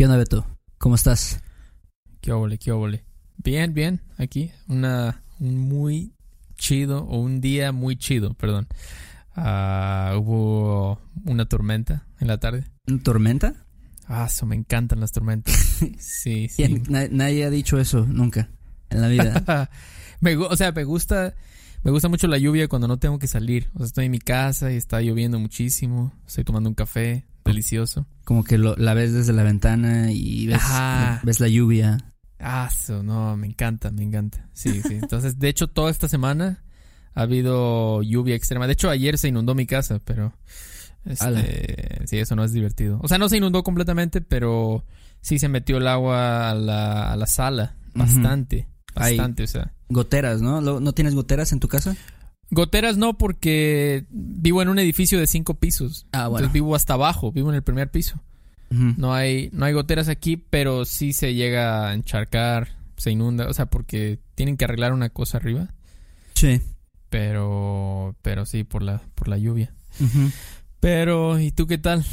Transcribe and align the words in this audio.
¿Qué 0.00 0.06
onda, 0.06 0.16
Beto? 0.16 0.46
¿Cómo 0.78 0.94
estás? 0.94 1.42
¿Qué 2.22 2.32
óvole, 2.32 2.56
qué 2.56 2.72
óvole? 2.72 3.04
Bien, 3.36 3.74
bien, 3.74 4.00
aquí. 4.16 4.50
Una, 4.66 5.24
un 5.38 5.58
muy 5.58 6.14
chido, 6.56 7.04
o 7.04 7.20
un 7.20 7.42
día 7.42 7.70
muy 7.70 7.96
chido, 7.96 8.32
perdón. 8.32 8.66
Ah, 9.36 10.14
hubo 10.16 10.98
una 11.26 11.44
tormenta 11.44 12.06
en 12.18 12.28
la 12.28 12.38
tarde. 12.38 12.64
¿Una 12.86 13.02
tormenta? 13.02 13.66
Ah, 14.06 14.24
eso 14.26 14.46
me 14.46 14.56
encantan 14.56 15.00
las 15.00 15.12
tormentas. 15.12 15.54
sí, 15.98 16.48
sí. 16.48 16.82
Nadie 16.88 17.44
ha 17.44 17.50
dicho 17.50 17.78
eso 17.78 18.06
nunca 18.06 18.48
en 18.88 19.02
la 19.02 19.08
vida. 19.08 19.70
me, 20.20 20.34
o 20.34 20.56
sea, 20.56 20.72
me 20.72 20.84
gusta, 20.84 21.34
me 21.82 21.90
gusta 21.90 22.08
mucho 22.08 22.26
la 22.28 22.38
lluvia 22.38 22.68
cuando 22.68 22.88
no 22.88 22.98
tengo 22.98 23.18
que 23.18 23.26
salir. 23.26 23.70
O 23.74 23.78
sea, 23.78 23.86
estoy 23.86 24.04
en 24.06 24.10
mi 24.12 24.18
casa 24.18 24.72
y 24.72 24.76
está 24.76 25.00
lloviendo 25.00 25.38
muchísimo. 25.38 26.12
Estoy 26.26 26.44
tomando 26.44 26.68
un 26.68 26.74
café 26.74 27.26
delicioso. 27.44 28.06
Como 28.24 28.44
que 28.44 28.58
lo- 28.58 28.76
la 28.76 28.94
ves 28.94 29.12
desde 29.12 29.32
la 29.32 29.42
ventana 29.42 30.12
y 30.12 30.46
ves, 30.46 30.56
Ajá. 30.56 31.20
ves 31.24 31.40
la 31.40 31.48
lluvia. 31.48 31.98
Ah, 32.38 32.68
eso, 32.72 33.02
no, 33.02 33.36
me 33.36 33.46
encanta, 33.46 33.90
me 33.90 34.02
encanta. 34.02 34.48
Sí, 34.52 34.80
sí. 34.82 34.94
Entonces, 34.94 35.38
de 35.38 35.48
hecho, 35.48 35.66
toda 35.68 35.90
esta 35.90 36.08
semana 36.08 36.62
ha 37.14 37.22
habido 37.22 38.02
lluvia 38.02 38.34
extrema. 38.34 38.66
De 38.66 38.72
hecho, 38.74 38.88
ayer 38.88 39.18
se 39.18 39.28
inundó 39.28 39.54
mi 39.54 39.66
casa, 39.66 39.98
pero 40.04 40.32
este, 41.04 42.02
sí, 42.06 42.18
eso 42.18 42.36
no 42.36 42.44
es 42.44 42.52
divertido. 42.52 42.98
O 43.02 43.08
sea, 43.08 43.18
no 43.18 43.28
se 43.28 43.36
inundó 43.38 43.62
completamente, 43.62 44.20
pero 44.20 44.84
sí 45.20 45.38
se 45.38 45.48
metió 45.48 45.78
el 45.78 45.86
agua 45.86 46.50
a 46.50 46.54
la, 46.54 47.12
a 47.12 47.16
la 47.16 47.26
sala. 47.26 47.74
Bastante, 47.94 48.68
Ay. 48.94 49.16
bastante, 49.16 49.42
o 49.42 49.46
sea. 49.46 49.72
Goteras, 49.90 50.40
¿no? 50.40 50.60
¿No 50.60 50.92
tienes 50.92 51.14
goteras 51.14 51.52
en 51.52 51.60
tu 51.60 51.68
casa? 51.68 51.96
Goteras 52.50 52.96
no, 52.96 53.18
porque 53.18 54.06
vivo 54.10 54.62
en 54.62 54.68
un 54.68 54.78
edificio 54.78 55.18
de 55.18 55.26
cinco 55.26 55.54
pisos. 55.54 56.06
Ah, 56.12 56.28
bueno. 56.28 56.38
Entonces 56.38 56.54
vivo 56.54 56.74
hasta 56.74 56.94
abajo, 56.94 57.30
vivo 57.30 57.50
en 57.50 57.56
el 57.56 57.62
primer 57.62 57.90
piso. 57.90 58.20
No 58.70 59.12
hay, 59.12 59.50
no 59.52 59.64
hay 59.64 59.72
goteras 59.72 60.08
aquí, 60.08 60.36
pero 60.36 60.84
sí 60.84 61.12
se 61.12 61.34
llega 61.34 61.88
a 61.88 61.94
encharcar, 61.94 62.68
se 62.96 63.10
inunda, 63.10 63.48
o 63.48 63.52
sea, 63.52 63.66
porque 63.66 64.20
tienen 64.36 64.56
que 64.56 64.64
arreglar 64.64 64.92
una 64.92 65.10
cosa 65.10 65.38
arriba. 65.38 65.74
Sí. 66.34 66.60
Pero, 67.08 68.14
pero 68.22 68.46
sí, 68.46 68.62
por 68.62 68.82
la, 68.82 69.02
por 69.16 69.26
la 69.26 69.38
lluvia. 69.38 69.74
Pero, 70.78 71.40
¿y 71.40 71.50
tú 71.50 71.66
qué 71.66 71.78
tal? 71.78 72.04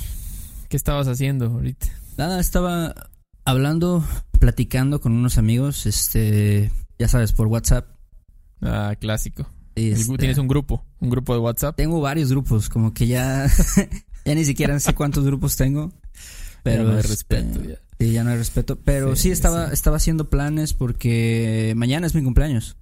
¿Qué 0.68 0.78
estabas 0.78 1.08
haciendo 1.08 1.46
ahorita? 1.46 1.88
Nada, 2.18 2.40
estaba 2.40 3.12
hablando, 3.46 4.04
platicando 4.40 5.00
con 5.00 5.12
unos 5.12 5.38
amigos, 5.38 5.86
este, 5.86 6.72
ya 7.00 7.08
sabes, 7.08 7.32
por 7.34 7.48
WhatsApp. 7.48 7.88
Ah, 8.62 8.96
clásico. 9.00 9.48
este, 9.76 10.18
¿Tienes 10.18 10.38
un 10.38 10.48
grupo? 10.48 10.86
¿Un 11.00 11.10
grupo 11.10 11.34
de 11.34 11.40
WhatsApp? 11.40 11.76
Tengo 11.76 12.02
varios 12.02 12.30
grupos, 12.32 12.70
como 12.70 12.94
que 12.94 13.08
ya, 13.08 13.48
ya 14.26 14.36
ni 14.36 14.46
siquiera 14.46 14.80
sé 14.80 14.94
cuántos 14.96 15.24
grupos 15.26 15.56
tengo. 15.56 15.92
Pero 16.64 16.84
Ya 16.84 16.88
no 16.90 16.92
hay 16.94 17.00
este, 17.00 17.10
respeto. 17.10 17.64
ya. 17.64 17.76
sí, 18.00 18.12
ya 18.12 18.24
no 18.24 18.32
hay 18.32 18.38
respeto. 18.38 18.76
Pero 18.84 19.16
sí, 19.16 19.24
Sí, 19.24 19.32
estaba, 19.32 19.68
sí. 19.68 19.74
estaba 19.74 19.98
haciendo 19.98 20.30
planes 20.30 20.74
porque 20.74 21.74
mañana 21.78 22.08
es 22.08 22.16
mi 22.16 22.24
cumpleaños. 22.24 22.76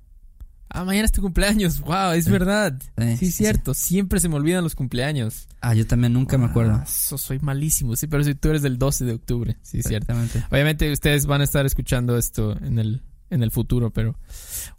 Ah, 0.69 0.83
mañana 0.83 1.05
es 1.05 1.11
tu 1.11 1.21
cumpleaños. 1.21 1.80
Wow, 1.82 2.11
es 2.14 2.26
Sí. 2.26 2.32
verdad. 2.32 2.82
Sí, 3.20 3.27
es 3.27 3.36
cierto. 3.36 3.73
Siempre 3.73 4.20
se 4.20 4.27
me 4.27 4.36
olvidan 4.36 4.64
los 4.64 4.76
cumpleaños. 4.76 5.47
Ah, 5.61 5.73
yo 5.76 5.86
también 5.86 6.14
nunca 6.14 6.37
me 6.37 6.45
acuerdo. 6.45 6.73
Ah, 6.73 6.86
eso 6.87 7.17
soy 7.17 7.39
malísimo. 7.39 7.95
Sí, 7.95 8.08
pero 8.08 8.23
si 8.23 8.33
tú 8.36 8.49
eres 8.49 8.61
del 8.61 8.77
12 8.80 9.05
de 9.05 9.14
octubre. 9.14 9.58
Sí, 9.61 9.80
es 9.80 9.86
cierto. 9.86 10.14
Obviamente 10.49 10.92
ustedes 10.92 11.27
van 11.27 11.42
a 11.42 11.43
estar 11.43 11.65
escuchando 11.65 12.17
esto 12.17 12.58
en 12.61 12.80
el, 12.80 13.03
en 13.35 13.43
el 13.43 13.51
futuro, 13.51 13.91
pero... 13.91 14.17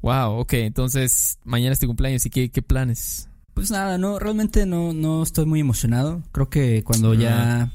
Wow, 0.03 0.41
ok. 0.41 0.55
Entonces, 0.55 1.39
mañana 1.45 1.73
es 1.73 1.79
tu 1.79 1.87
cumpleaños. 1.87 2.27
¿Y 2.27 2.31
qué, 2.31 2.51
qué 2.51 2.63
planes? 2.63 3.29
Pues 3.55 3.71
nada, 3.71 3.99
no, 3.99 4.19
realmente 4.19 4.67
no, 4.67 4.93
no 4.93 5.23
estoy 5.23 5.47
muy 5.47 5.61
emocionado. 5.61 6.23
Creo 6.33 6.51
que 6.51 6.83
cuando 6.85 7.15
ya 7.15 7.73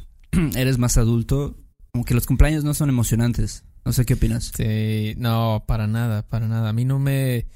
eres 0.56 0.78
más 0.78 0.98
adulto, 0.98 1.58
como 1.92 2.06
que 2.06 2.14
los 2.14 2.28
cumpleaños 2.28 2.64
no 2.64 2.74
son 2.74 2.90
emocionantes. 2.90 3.64
No 3.86 3.94
sé 3.94 4.06
qué 4.06 4.14
opinas. 4.14 4.52
Sí, 4.56 5.16
no, 5.18 5.64
para 5.68 5.88
nada, 5.88 6.28
para 6.28 6.48
nada. 6.48 6.70
A 6.70 6.74
mí 6.74 6.86
no 6.86 7.00
me... 7.00 7.48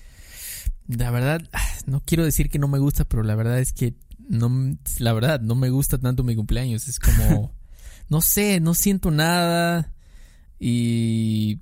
La 0.87 1.11
verdad, 1.11 1.41
no 1.85 2.01
quiero 2.05 2.23
decir 2.23 2.49
que 2.49 2.59
no 2.59 2.67
me 2.67 2.79
gusta, 2.79 3.05
pero 3.05 3.23
la 3.23 3.35
verdad 3.35 3.59
es 3.59 3.73
que 3.73 3.95
no, 4.27 4.77
la 4.99 5.13
verdad, 5.13 5.41
no 5.41 5.55
me 5.55 5.69
gusta 5.69 5.97
tanto 5.97 6.23
mi 6.23 6.35
cumpleaños. 6.35 6.87
Es 6.87 6.99
como, 6.99 7.51
no 8.09 8.21
sé, 8.21 8.59
no 8.59 8.73
siento 8.73 9.11
nada 9.11 9.93
y, 10.59 11.59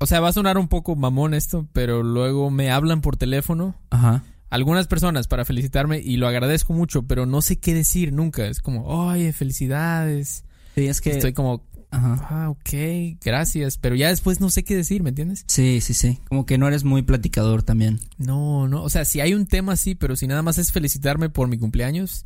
o 0.00 0.06
sea, 0.06 0.20
va 0.20 0.30
a 0.30 0.32
sonar 0.32 0.56
un 0.56 0.66
poco 0.66 0.96
mamón 0.96 1.34
esto, 1.34 1.68
pero 1.74 2.02
luego 2.02 2.50
me 2.50 2.70
hablan 2.70 3.02
por 3.02 3.18
teléfono 3.18 3.74
Ajá. 3.90 4.24
algunas 4.48 4.86
personas 4.86 5.28
para 5.28 5.44
felicitarme 5.44 5.98
y 5.98 6.16
lo 6.16 6.26
agradezco 6.26 6.72
mucho, 6.72 7.02
pero 7.02 7.26
no 7.26 7.42
sé 7.42 7.58
qué 7.58 7.74
decir 7.74 8.10
nunca. 8.12 8.46
Es 8.46 8.60
como, 8.60 8.86
oye, 8.86 9.32
felicidades. 9.34 10.44
Sí, 10.74 10.86
es 10.86 11.02
que... 11.02 11.10
Estoy 11.10 11.34
como, 11.34 11.66
Ajá. 11.90 12.26
ah, 12.30 12.48
ok, 12.48 13.18
gracias, 13.22 13.76
pero 13.76 13.94
ya 13.94 14.08
después 14.08 14.40
no 14.40 14.48
sé 14.48 14.64
qué 14.64 14.74
decir, 14.74 15.02
¿me 15.02 15.10
entiendes? 15.10 15.44
Sí, 15.48 15.82
sí, 15.82 15.92
sí. 15.92 16.18
Como 16.30 16.46
que 16.46 16.56
no 16.56 16.66
eres 16.66 16.82
muy 16.82 17.02
platicador 17.02 17.62
también. 17.62 18.00
No, 18.16 18.68
no, 18.68 18.82
o 18.82 18.88
sea, 18.88 19.04
si 19.04 19.20
hay 19.20 19.34
un 19.34 19.46
tema 19.46 19.72
así, 19.72 19.94
pero 19.94 20.16
si 20.16 20.26
nada 20.26 20.40
más 20.40 20.56
es 20.56 20.72
felicitarme 20.72 21.28
por 21.28 21.48
mi 21.48 21.58
cumpleaños, 21.58 22.24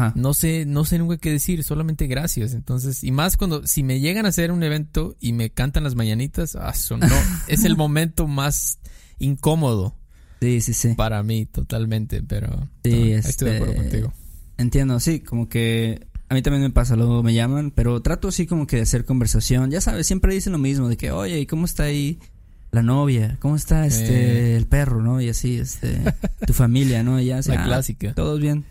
Ajá. 0.00 0.12
no 0.16 0.34
sé, 0.34 0.64
no 0.66 0.84
sé 0.84 0.98
nunca 0.98 1.16
qué 1.18 1.30
decir, 1.32 1.62
solamente 1.64 2.06
gracias. 2.06 2.54
Entonces, 2.54 3.02
y 3.04 3.10
más 3.12 3.36
cuando, 3.36 3.66
si 3.66 3.82
me 3.82 4.00
llegan 4.00 4.26
a 4.26 4.30
hacer 4.30 4.50
un 4.52 4.62
evento 4.62 5.16
y 5.20 5.32
me 5.32 5.50
cantan 5.50 5.84
las 5.84 5.94
mañanitas, 5.94 6.56
ah, 6.56 6.72
no, 6.98 7.06
es 7.48 7.64
el 7.64 7.76
momento 7.76 8.26
más 8.26 8.78
incómodo 9.18 9.96
Sí, 10.40 10.60
sí, 10.62 10.72
sí. 10.72 10.94
para 10.94 11.22
mí, 11.22 11.44
totalmente, 11.46 12.22
pero 12.22 12.68
Sí, 12.84 12.90
no, 12.90 12.96
ahí 12.96 13.12
estoy 13.12 13.50
de 13.50 13.56
acuerdo 13.56 13.74
este, 13.74 13.82
contigo. 13.88 14.12
Entiendo, 14.56 14.98
sí, 15.00 15.20
como 15.20 15.48
que 15.48 16.06
a 16.30 16.34
mí 16.34 16.42
también 16.42 16.62
me 16.62 16.70
pasa, 16.70 16.96
luego 16.96 17.22
me 17.22 17.34
llaman, 17.34 17.70
pero 17.72 18.00
trato 18.00 18.28
así 18.28 18.46
como 18.46 18.66
que 18.66 18.76
de 18.76 18.82
hacer 18.82 19.04
conversación. 19.04 19.70
Ya 19.70 19.80
sabes, 19.80 20.06
siempre 20.06 20.32
dicen 20.32 20.52
lo 20.52 20.58
mismo, 20.58 20.88
de 20.88 20.96
que, 20.96 21.10
oye, 21.12 21.40
¿y 21.40 21.46
cómo 21.46 21.64
está 21.66 21.82
ahí 21.84 22.18
la 22.70 22.82
novia? 22.82 23.36
¿Cómo 23.40 23.56
está 23.56 23.84
este 23.86 24.52
Eh. 24.52 24.56
el 24.56 24.66
perro, 24.66 25.02
no? 25.02 25.20
Y 25.20 25.28
así, 25.28 25.56
este, 25.58 26.00
tu 26.46 26.52
familia, 26.54 27.02
¿no? 27.02 27.20
Y 27.20 27.26
ya, 27.26 27.38
así, 27.38 27.50
La 27.50 27.62
"Ah, 27.62 27.66
clásica. 27.66 28.14
Todos 28.14 28.40
bien, 28.40 28.64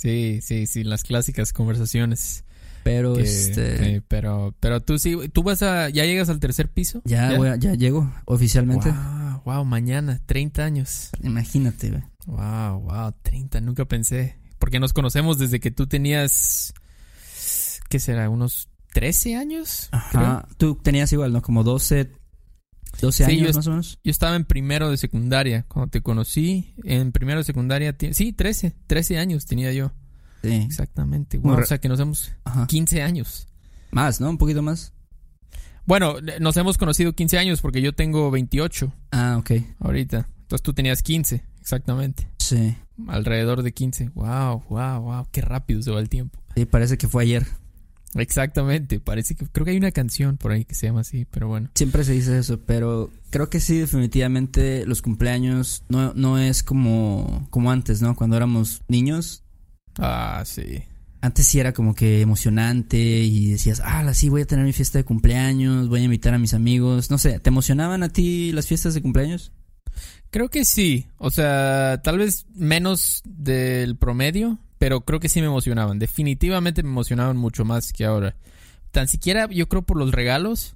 Sí, 0.00 0.40
sí, 0.42 0.66
sí, 0.66 0.82
las 0.84 1.02
clásicas 1.02 1.52
conversaciones. 1.52 2.44
pero 2.82 3.14
que- 3.14 3.22
este, 3.22 4.00
pero, 4.08 4.54
pero 4.58 4.80
tú 4.80 4.98
sí, 4.98 5.14
tú 5.34 5.42
vas 5.42 5.62
a, 5.62 5.90
ya 5.90 6.04
llegas 6.06 6.30
al 6.30 6.40
tercer 6.40 6.70
piso. 6.70 7.02
ya, 7.04 7.36
voy 7.36 7.48
a- 7.48 7.56
ya 7.56 7.74
llego 7.74 8.10
oficialmente. 8.24 8.90
Wow, 8.90 9.42
wow, 9.44 9.64
mañana, 9.66 10.18
30 10.24 10.64
años. 10.64 11.10
Imagínate, 11.22 11.90
güey. 11.90 12.02
Wow, 12.26 12.80
wow, 12.80 13.12
30, 13.22 13.60
nunca 13.60 13.84
pensé. 13.84 14.38
Porque 14.58 14.80
nos 14.80 14.94
conocemos 14.94 15.36
desde 15.38 15.60
que 15.60 15.70
tú 15.70 15.86
tenías, 15.86 16.72
¿qué 17.90 17.98
será? 18.00 18.30
¿Unos 18.30 18.68
13 18.94 19.36
años? 19.36 19.88
Ajá. 19.92 20.48
Tú 20.56 20.76
tenías 20.76 21.12
igual, 21.12 21.32
¿no? 21.34 21.42
Como 21.42 21.62
12, 21.64 22.10
12 23.00 23.24
Sí, 23.24 23.30
años 23.32 23.48
yo 23.48 23.54
más 23.54 23.66
o 23.66 23.70
menos. 23.70 23.98
Yo 24.04 24.10
estaba 24.10 24.36
en 24.36 24.44
primero 24.44 24.90
de 24.90 24.96
secundaria 24.96 25.64
cuando 25.68 25.90
te 25.90 26.00
conocí. 26.02 26.74
En 26.84 27.12
primero 27.12 27.38
de 27.40 27.44
secundaria, 27.44 27.94
sí, 28.12 28.32
13, 28.32 28.74
13 28.86 29.18
años 29.18 29.46
tenía 29.46 29.72
yo. 29.72 29.92
Sí. 30.42 30.52
Exactamente. 30.52 31.38
Re- 31.42 31.62
o 31.62 31.66
sea 31.66 31.78
que 31.78 31.88
nos 31.88 32.00
hemos 32.00 32.32
Ajá. 32.44 32.66
15 32.66 33.02
años. 33.02 33.46
Más, 33.90 34.20
¿no? 34.20 34.30
Un 34.30 34.38
poquito 34.38 34.62
más. 34.62 34.92
Bueno, 35.86 36.16
nos 36.40 36.56
hemos 36.56 36.78
conocido 36.78 37.14
15 37.14 37.38
años 37.38 37.60
porque 37.60 37.80
yo 37.82 37.92
tengo 37.94 38.30
28 38.30 38.92
Ah, 39.12 39.36
ok. 39.38 39.50
ahorita. 39.80 40.28
Entonces 40.42 40.62
tú 40.62 40.72
tenías 40.72 41.02
15, 41.02 41.42
exactamente. 41.60 42.28
Sí. 42.38 42.76
Alrededor 43.08 43.62
de 43.62 43.72
15. 43.72 44.10
Wow, 44.14 44.64
wow, 44.68 45.00
wow. 45.00 45.26
Qué 45.32 45.40
rápido 45.40 45.82
se 45.82 45.90
va 45.90 46.00
el 46.00 46.08
tiempo. 46.08 46.38
Sí, 46.54 46.64
parece 46.66 46.98
que 46.98 47.08
fue 47.08 47.22
ayer. 47.24 47.46
Exactamente. 48.14 49.00
Parece 49.00 49.34
que 49.34 49.46
creo 49.46 49.64
que 49.64 49.72
hay 49.72 49.76
una 49.76 49.92
canción 49.92 50.36
por 50.36 50.52
ahí 50.52 50.64
que 50.64 50.74
se 50.74 50.86
llama 50.86 51.00
así, 51.00 51.26
pero 51.30 51.48
bueno. 51.48 51.70
Siempre 51.74 52.04
se 52.04 52.12
dice 52.12 52.38
eso, 52.38 52.60
pero 52.60 53.10
creo 53.30 53.48
que 53.50 53.60
sí, 53.60 53.78
definitivamente 53.78 54.84
los 54.86 55.02
cumpleaños 55.02 55.84
no, 55.88 56.12
no 56.14 56.38
es 56.38 56.62
como, 56.62 57.46
como 57.50 57.70
antes, 57.70 58.02
¿no? 58.02 58.16
Cuando 58.16 58.36
éramos 58.36 58.82
niños. 58.88 59.44
Ah, 59.98 60.42
sí. 60.44 60.82
Antes 61.22 61.46
sí 61.46 61.60
era 61.60 61.72
como 61.72 61.94
que 61.94 62.22
emocionante 62.22 62.98
y 62.98 63.50
decías, 63.50 63.82
ah, 63.84 64.12
sí, 64.14 64.30
voy 64.30 64.42
a 64.42 64.46
tener 64.46 64.64
mi 64.64 64.72
fiesta 64.72 64.98
de 64.98 65.04
cumpleaños, 65.04 65.88
voy 65.88 66.00
a 66.00 66.04
invitar 66.04 66.32
a 66.32 66.38
mis 66.38 66.54
amigos. 66.54 67.10
No 67.10 67.18
sé, 67.18 67.38
¿te 67.40 67.50
emocionaban 67.50 68.02
a 68.02 68.08
ti 68.08 68.52
las 68.52 68.66
fiestas 68.66 68.94
de 68.94 69.02
cumpleaños? 69.02 69.52
Creo 70.30 70.48
que 70.48 70.64
sí. 70.64 71.06
O 71.18 71.30
sea, 71.30 72.00
tal 72.02 72.18
vez 72.18 72.46
menos 72.54 73.22
del 73.26 73.96
promedio, 73.96 74.58
pero 74.80 75.02
creo 75.02 75.20
que 75.20 75.28
sí 75.28 75.40
me 75.40 75.46
emocionaban. 75.46 75.98
Definitivamente 75.98 76.82
me 76.82 76.88
emocionaban 76.88 77.36
mucho 77.36 77.64
más 77.66 77.92
que 77.92 78.06
ahora. 78.06 78.34
tan 78.90 79.06
siquiera 79.06 79.46
yo 79.50 79.68
creo 79.68 79.82
por 79.82 79.96
los 79.98 80.10
regalos. 80.10 80.74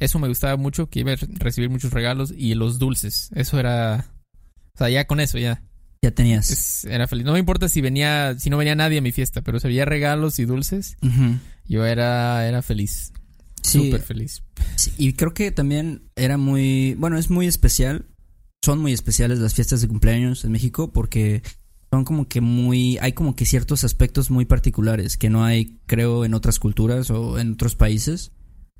Eso 0.00 0.18
me 0.18 0.28
gustaba 0.28 0.56
mucho, 0.56 0.88
que 0.90 1.00
iba 1.00 1.12
a 1.12 1.16
re- 1.16 1.28
recibir 1.38 1.70
muchos 1.70 1.92
regalos 1.92 2.32
y 2.36 2.54
los 2.54 2.78
dulces. 2.78 3.30
Eso 3.34 3.58
era... 3.60 4.06
O 4.74 4.78
sea, 4.78 4.88
ya 4.90 5.06
con 5.06 5.20
eso 5.20 5.38
ya. 5.38 5.62
Ya 6.02 6.10
tenías. 6.10 6.50
es- 6.50 6.84
era 6.86 7.06
feliz. 7.06 7.24
No 7.24 7.32
me 7.34 7.38
importa 7.38 7.68
si 7.68 7.80
venía, 7.80 8.34
si 8.38 8.50
no 8.50 8.56
venía 8.56 8.74
nadie 8.74 8.98
a 8.98 9.02
mi 9.02 9.12
fiesta, 9.12 9.42
pero 9.42 9.60
si 9.60 9.66
había 9.68 9.84
regalos 9.84 10.38
y 10.38 10.44
dulces, 10.44 10.96
yo 11.68 11.86
era, 11.86 12.48
era 12.48 12.62
feliz. 12.62 13.12
Sí, 13.62 13.84
Súper 13.84 14.00
feliz. 14.02 14.42
sí, 14.74 14.92
y 14.98 15.12
creo 15.12 15.34
que 15.34 15.52
también 15.52 16.02
era 16.16 16.36
muy, 16.38 16.94
bueno, 16.94 17.16
es 17.18 17.30
muy 17.30 17.46
especial. 17.46 18.06
Son 18.64 18.78
muy 18.80 18.92
especiales 18.92 19.38
las 19.38 19.54
fiestas 19.54 19.82
de 19.82 19.88
cumpleaños 19.88 20.44
en 20.44 20.52
México 20.52 20.92
porque 20.92 21.42
son 21.90 22.04
como 22.04 22.28
que 22.28 22.40
muy, 22.40 22.98
hay 22.98 23.12
como 23.12 23.34
que 23.34 23.44
ciertos 23.44 23.84
aspectos 23.84 24.30
muy 24.30 24.44
particulares 24.44 25.16
que 25.16 25.28
no 25.28 25.44
hay, 25.44 25.78
creo, 25.86 26.24
en 26.24 26.34
otras 26.34 26.58
culturas 26.58 27.10
o 27.10 27.38
en 27.38 27.54
otros 27.54 27.74
países. 27.74 28.32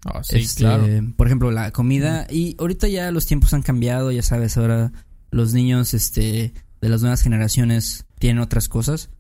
Ah, 0.05 0.23
sí, 0.23 0.39
Este, 0.39 0.63
claro. 0.63 0.87
Por 1.17 1.27
ejemplo, 1.27 1.51
la 1.51 1.73
comida. 1.73 2.27
Y 2.31 2.57
ahorita 2.59 2.89
ya 2.89 3.11
los 3.11 3.27
tiempos 3.27 3.53
han 3.53 3.63
cambiado, 3.63 4.13
ya 4.13 4.23
sabes, 4.23 4.57
ahora 4.57 4.93
los 5.31 5.53
niños 5.53 5.93
este, 5.93 6.55
de 6.81 6.89
las 6.89 7.01
nuevas 7.01 7.23
generaciones 7.23 8.07
tienen 8.19 8.41
otras 8.43 8.69
cosas. 8.69 9.11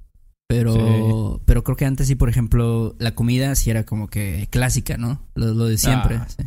Pero, 0.46 1.40
pero 1.44 1.62
creo 1.62 1.76
que 1.76 1.84
antes 1.84 2.08
sí, 2.08 2.16
por 2.16 2.28
ejemplo, 2.28 2.96
la 2.98 3.14
comida 3.14 3.54
sí 3.54 3.70
era 3.70 3.84
como 3.84 4.08
que 4.08 4.48
clásica, 4.50 4.96
¿no? 4.96 5.24
Lo, 5.34 5.54
lo 5.54 5.66
de 5.66 5.78
siempre. 5.78 6.16
Ah. 6.16 6.26
sí. 6.28 6.44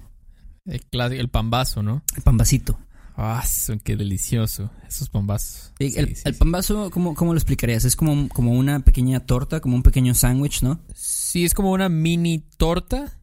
El, 0.65 0.81
el 1.13 1.29
pambazo, 1.29 1.83
¿no? 1.83 2.03
El 2.15 2.21
pambacito. 2.21 2.77
Ah, 3.15 3.43
son- 3.45 3.79
qué 3.79 3.95
delicioso. 3.95 4.71
Esos 4.87 5.09
pambazos. 5.09 5.71
Sí, 5.79 5.91
Sí, 5.91 5.99
el, 5.99 6.15
sí, 6.15 6.21
el 6.25 6.33
sí. 6.33 6.39
pambazo, 6.39 6.89
¿cómo, 6.91 7.13
¿cómo 7.15 7.33
lo 7.33 7.37
explicarías? 7.39 7.85
Es 7.85 7.95
como, 7.95 8.27
como 8.29 8.51
una 8.53 8.79
pequeña 8.79 9.19
torta, 9.21 9.59
como 9.59 9.75
un 9.75 9.83
pequeño 9.83 10.13
sándwich, 10.15 10.63
¿no? 10.63 10.79
Sí, 10.95 11.45
es 11.45 11.53
como 11.53 11.71
una 11.71 11.89
mini 11.89 12.39
torta 12.57 13.19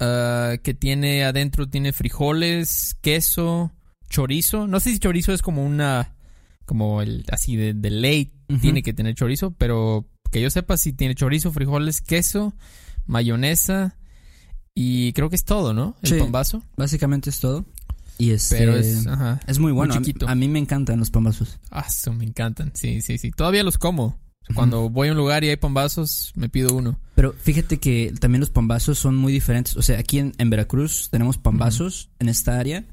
ah, 0.00 0.54
que 0.62 0.74
tiene 0.74 1.24
adentro, 1.24 1.68
tiene 1.68 1.92
frijoles, 1.92 2.96
queso, 3.00 3.72
chorizo. 4.08 4.66
No 4.66 4.80
sé 4.80 4.90
si 4.92 4.98
chorizo 4.98 5.32
es 5.32 5.42
como 5.42 5.64
una, 5.64 6.16
como 6.66 7.00
el, 7.02 7.24
así 7.30 7.54
de, 7.56 7.72
de 7.74 7.90
ley, 7.90 8.32
tiene 8.60 8.82
que 8.82 8.92
tener 8.92 9.14
chorizo, 9.14 9.52
pero 9.52 10.08
que 10.32 10.40
yo 10.40 10.50
sepa 10.50 10.76
si 10.76 10.92
tiene 10.92 11.14
chorizo, 11.14 11.52
frijoles, 11.52 12.00
queso, 12.00 12.52
mayonesa 13.06 13.96
y 14.74 15.12
creo 15.12 15.28
que 15.30 15.36
es 15.36 15.44
todo, 15.44 15.72
¿no? 15.74 15.96
El 16.02 16.08
Sí. 16.10 16.18
pambazo. 16.18 16.62
Básicamente 16.76 17.30
es 17.30 17.38
todo. 17.40 17.64
Y 18.20 18.32
este, 18.32 18.58
Pero 18.58 18.76
es, 18.76 19.06
ajá. 19.06 19.40
es 19.46 19.58
muy 19.58 19.72
bueno. 19.72 19.94
Chiquito. 19.94 20.28
a 20.28 20.34
mí 20.34 20.46
me 20.48 20.58
encantan 20.58 20.98
los 20.98 21.10
pambazos. 21.10 21.58
Ah, 21.70 21.86
eso 21.88 22.12
me 22.12 22.24
encantan. 22.24 22.70
Sí, 22.74 23.00
sí, 23.00 23.16
sí. 23.18 23.30
Todavía 23.30 23.62
los 23.64 23.78
como. 23.78 24.18
Cuando 24.54 24.90
voy 24.90 25.08
a 25.08 25.12
un 25.12 25.16
lugar 25.16 25.44
y 25.44 25.48
hay 25.48 25.56
pambazos, 25.56 26.32
me 26.34 26.48
pido 26.48 26.74
uno. 26.74 26.98
Pero 27.14 27.32
fíjate 27.40 27.78
que 27.78 28.12
también 28.18 28.40
los 28.40 28.50
pambazos 28.50 28.98
son 28.98 29.16
muy 29.16 29.32
diferentes. 29.32 29.76
O 29.76 29.82
sea, 29.82 29.98
aquí 29.98 30.18
en, 30.18 30.32
en 30.38 30.50
Veracruz 30.50 31.08
tenemos 31.10 31.38
pambazos 31.38 32.10
en 32.18 32.28
esta 32.28 32.58
área. 32.58 32.84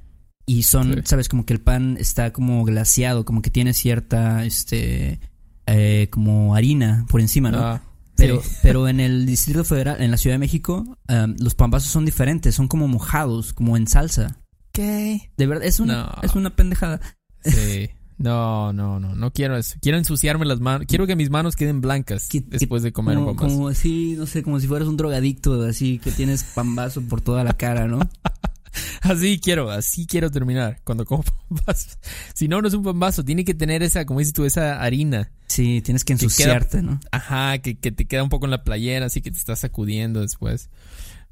Y 0.46 0.64
son, 0.64 0.94
Sí. 0.94 1.02
sabes, 1.06 1.28
como 1.30 1.46
que 1.46 1.54
el 1.54 1.60
pan 1.60 1.98
está 2.00 2.32
como 2.32 2.64
glaciado, 2.64 3.26
como 3.26 3.42
que 3.42 3.50
tiene 3.50 3.74
cierta, 3.74 4.46
este, 4.46 5.20
eh, 5.66 6.08
como 6.12 6.56
harina 6.56 7.06
por 7.10 7.20
encima, 7.22 7.52
¿no? 7.52 7.58
Ah, 7.60 7.82
pero, 8.16 8.42
sí. 8.42 8.50
pero 8.62 8.88
en 8.88 9.00
el 9.02 9.26
Distrito 9.26 9.64
Federal, 9.66 10.00
en 10.02 10.12
la 10.12 10.18
Ciudad 10.18 10.36
de 10.36 10.40
México, 10.40 10.86
um, 11.10 11.36
los 11.40 11.54
pambazos 11.56 11.92
son 11.92 12.06
diferentes, 12.06 12.56
son 12.56 12.68
como 12.70 12.88
mojados, 12.88 13.52
como 13.52 13.76
en 13.76 13.88
salsa. 13.88 14.38
¿Qué? 14.78 15.32
De 15.38 15.48
verdad, 15.48 15.66
es 15.66 15.80
una, 15.80 16.04
No. 16.04 16.12
es 16.22 16.36
una 16.36 16.56
pendejada. 16.56 17.02
Sí. 17.44 17.90
No, 18.20 18.74
no, 18.74 19.00
no. 19.00 19.16
No 19.16 19.32
quiero 19.34 19.58
eso. 19.58 19.76
Quiero 19.82 19.98
ensuciarme 19.98 20.46
las 20.46 20.60
manos. 20.60 20.86
Quiero 20.88 21.08
que 21.08 21.16
mis 21.16 21.30
manos 21.32 21.56
queden 21.56 21.82
blancas 21.82 22.28
Que- 22.30 22.42
después 22.42 22.84
de 22.84 22.92
comer 22.92 23.16
como, 23.16 23.32
un 23.32 23.36
pambazo. 23.36 23.56
como 23.56 23.68
así, 23.70 24.14
no 24.18 24.26
sé, 24.28 24.44
como 24.44 24.60
si 24.60 24.68
fueras 24.68 24.88
un 24.88 24.98
drogadicto, 24.98 25.62
así 25.64 25.98
que 26.00 26.12
tienes 26.12 26.44
pambazo 26.44 27.02
por 27.02 27.22
toda 27.22 27.44
la 27.44 27.54
cara, 27.54 27.88
¿no? 27.88 28.00
Así 29.02 29.40
quiero, 29.40 29.72
así 29.72 30.06
quiero 30.06 30.30
terminar 30.30 30.82
cuando 30.84 31.04
como 31.06 31.24
pambazos. 31.50 31.98
Si 32.36 32.48
no, 32.48 32.62
no 32.62 32.68
es 32.68 32.76
un 32.76 32.84
pambazo. 32.84 33.26
Tiene 33.26 33.44
que 33.44 33.56
tener 33.56 33.82
esa, 33.82 34.06
como 34.06 34.20
dices 34.20 34.34
tú, 34.34 34.46
esa 34.46 34.80
harina. 34.82 35.32
Sí, 35.48 35.82
tienes 35.82 36.04
que 36.04 36.14
Que 36.14 36.20
queda- 36.20 36.26
ensuciarte, 36.28 36.82
¿no? 36.84 37.00
Ajá, 37.12 37.58
que, 37.60 37.80
que 37.80 37.92
te 37.92 38.06
queda 38.06 38.22
un 38.24 38.30
poco 38.30 38.46
en 38.46 38.52
la 38.52 38.64
playera, 38.64 39.08
así 39.08 39.22
que 39.22 39.32
te 39.32 39.38
estás 39.38 39.60
sacudiendo 39.60 40.22
después. 40.22 40.70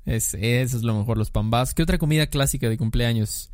Es, 0.05 0.33
eso 0.35 0.77
es 0.77 0.83
lo 0.83 0.97
mejor, 0.97 1.17
los 1.17 1.31
pambazos. 1.31 1.73
¿Qué 1.73 1.83
otra 1.83 1.97
comida 1.97 2.27
clásica 2.27 2.69
de 2.69 2.77
cumpleaños? 2.77 3.51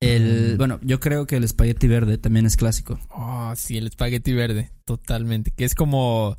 El, 0.00 0.54
Mm. 0.54 0.58
bueno, 0.58 0.80
yo 0.82 1.00
creo 1.00 1.26
que 1.26 1.36
el 1.36 1.44
espagueti 1.44 1.86
verde 1.88 2.18
también 2.18 2.46
es 2.46 2.56
clásico. 2.56 2.98
Oh, 3.10 3.52
sí, 3.56 3.76
el 3.78 3.86
espagueti 3.86 4.32
verde, 4.32 4.70
totalmente. 4.84 5.50
Que 5.52 5.64
es 5.64 5.74
como, 5.74 6.36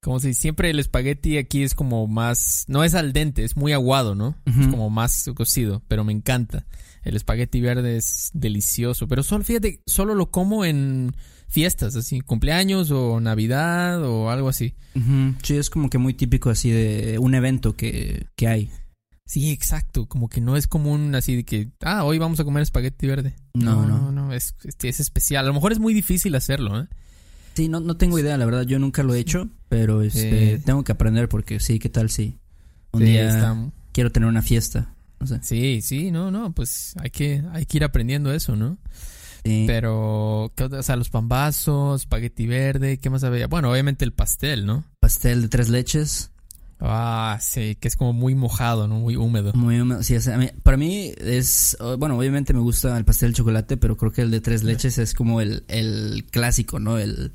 como 0.00 0.20
si 0.20 0.34
siempre 0.34 0.70
el 0.70 0.78
espagueti 0.78 1.36
aquí 1.36 1.62
es 1.62 1.74
como 1.74 2.06
más, 2.06 2.64
no 2.68 2.84
es 2.84 2.94
al 2.94 3.12
dente, 3.12 3.44
es 3.44 3.56
muy 3.56 3.72
aguado, 3.72 4.14
¿no? 4.14 4.36
Es 4.46 4.66
como 4.68 4.88
más 4.88 5.28
cocido, 5.34 5.82
pero 5.88 6.04
me 6.04 6.12
encanta. 6.12 6.64
El 7.02 7.16
espagueti 7.16 7.60
verde 7.60 7.96
es 7.96 8.30
delicioso, 8.32 9.08
pero 9.08 9.24
solo, 9.24 9.42
fíjate, 9.44 9.82
solo 9.86 10.14
lo 10.14 10.30
como 10.30 10.64
en 10.64 11.12
fiestas, 11.48 11.96
así, 11.96 12.20
cumpleaños 12.20 12.90
o 12.92 13.20
Navidad 13.20 14.02
o 14.04 14.30
algo 14.30 14.48
así. 14.48 14.74
Sí, 15.42 15.56
es 15.56 15.68
como 15.68 15.90
que 15.90 15.98
muy 15.98 16.14
típico 16.14 16.48
así 16.48 16.70
de 16.70 17.18
un 17.18 17.34
evento 17.34 17.76
que, 17.76 18.26
que 18.36 18.46
hay. 18.48 18.70
Sí, 19.26 19.50
exacto, 19.50 20.06
como 20.06 20.28
que 20.28 20.40
no 20.40 20.56
es 20.56 20.66
común 20.66 21.14
así 21.14 21.36
de 21.36 21.44
que, 21.44 21.70
ah, 21.82 22.04
hoy 22.04 22.18
vamos 22.18 22.38
a 22.40 22.44
comer 22.44 22.62
espagueti 22.62 23.06
verde. 23.06 23.34
No, 23.54 23.86
no. 23.86 23.98
no, 23.98 24.12
no, 24.12 24.32
es, 24.34 24.54
es, 24.64 24.76
es 24.82 25.00
especial. 25.00 25.44
A 25.44 25.48
lo 25.48 25.54
mejor 25.54 25.72
es 25.72 25.78
muy 25.78 25.94
difícil 25.94 26.34
hacerlo, 26.34 26.80
¿eh? 26.82 26.88
Sí, 27.54 27.68
no, 27.68 27.80
no 27.80 27.96
tengo 27.96 28.18
idea, 28.18 28.36
la 28.36 28.44
verdad, 28.46 28.62
yo 28.62 28.78
nunca 28.78 29.02
lo 29.02 29.14
he 29.14 29.20
hecho, 29.20 29.48
pero 29.68 30.02
este, 30.02 30.56
Sí. 30.58 30.62
tengo 30.64 30.84
que 30.84 30.92
aprender 30.92 31.28
porque 31.28 31.60
sí, 31.60 31.78
¿qué 31.78 31.88
tal 31.88 32.10
si 32.10 32.38
un 32.92 33.00
Sí, 33.00 33.06
día 33.06 33.28
está- 33.28 33.70
quiero 33.92 34.10
tener 34.10 34.28
una 34.28 34.42
fiesta? 34.42 34.94
No 35.20 35.26
sé. 35.26 35.38
Sí, 35.42 35.80
sí, 35.82 36.10
no, 36.10 36.30
no, 36.30 36.52
pues 36.52 36.94
hay 36.98 37.10
que, 37.10 37.42
hay 37.52 37.64
que 37.64 37.76
ir 37.78 37.84
aprendiendo 37.84 38.32
eso, 38.32 38.56
¿no? 38.56 38.76
Sí. 39.44 39.64
Pero, 39.66 40.52
¿qué 40.56 40.64
o 40.64 40.82
sea, 40.82 40.96
los 40.96 41.10
pambazos, 41.10 42.02
espagueti 42.02 42.46
verde, 42.46 42.98
¿qué 42.98 43.08
más 43.08 43.22
había? 43.22 43.46
Bueno, 43.46 43.70
obviamente 43.70 44.04
el 44.04 44.12
pastel, 44.12 44.66
¿no? 44.66 44.84
Pastel 45.00 45.42
de 45.42 45.48
tres 45.48 45.68
leches, 45.68 46.31
Ah, 46.84 47.38
sí, 47.40 47.76
que 47.78 47.86
es 47.86 47.94
como 47.94 48.12
muy 48.12 48.34
mojado, 48.34 48.88
¿no? 48.88 48.96
Muy 48.98 49.14
húmedo. 49.14 49.52
muy 49.54 49.78
húmedo. 49.80 50.02
Sí, 50.02 50.16
o 50.16 50.20
sea, 50.20 50.34
a 50.34 50.38
mí- 50.38 50.50
para 50.64 50.76
mí 50.76 51.12
es, 51.16 51.76
bueno, 51.98 52.18
obviamente 52.18 52.52
me 52.52 52.58
gusta 52.60 52.98
el 52.98 53.04
pastel 53.04 53.30
de 53.30 53.36
chocolate, 53.36 53.76
pero 53.76 53.96
creo 53.96 54.10
que 54.10 54.22
el 54.22 54.32
de 54.32 54.40
tres 54.40 54.64
leches 54.64 54.98
es 54.98 55.14
como 55.14 55.40
el, 55.40 55.64
el 55.68 56.26
clásico, 56.30 56.80
¿no? 56.80 56.98
El 56.98 57.32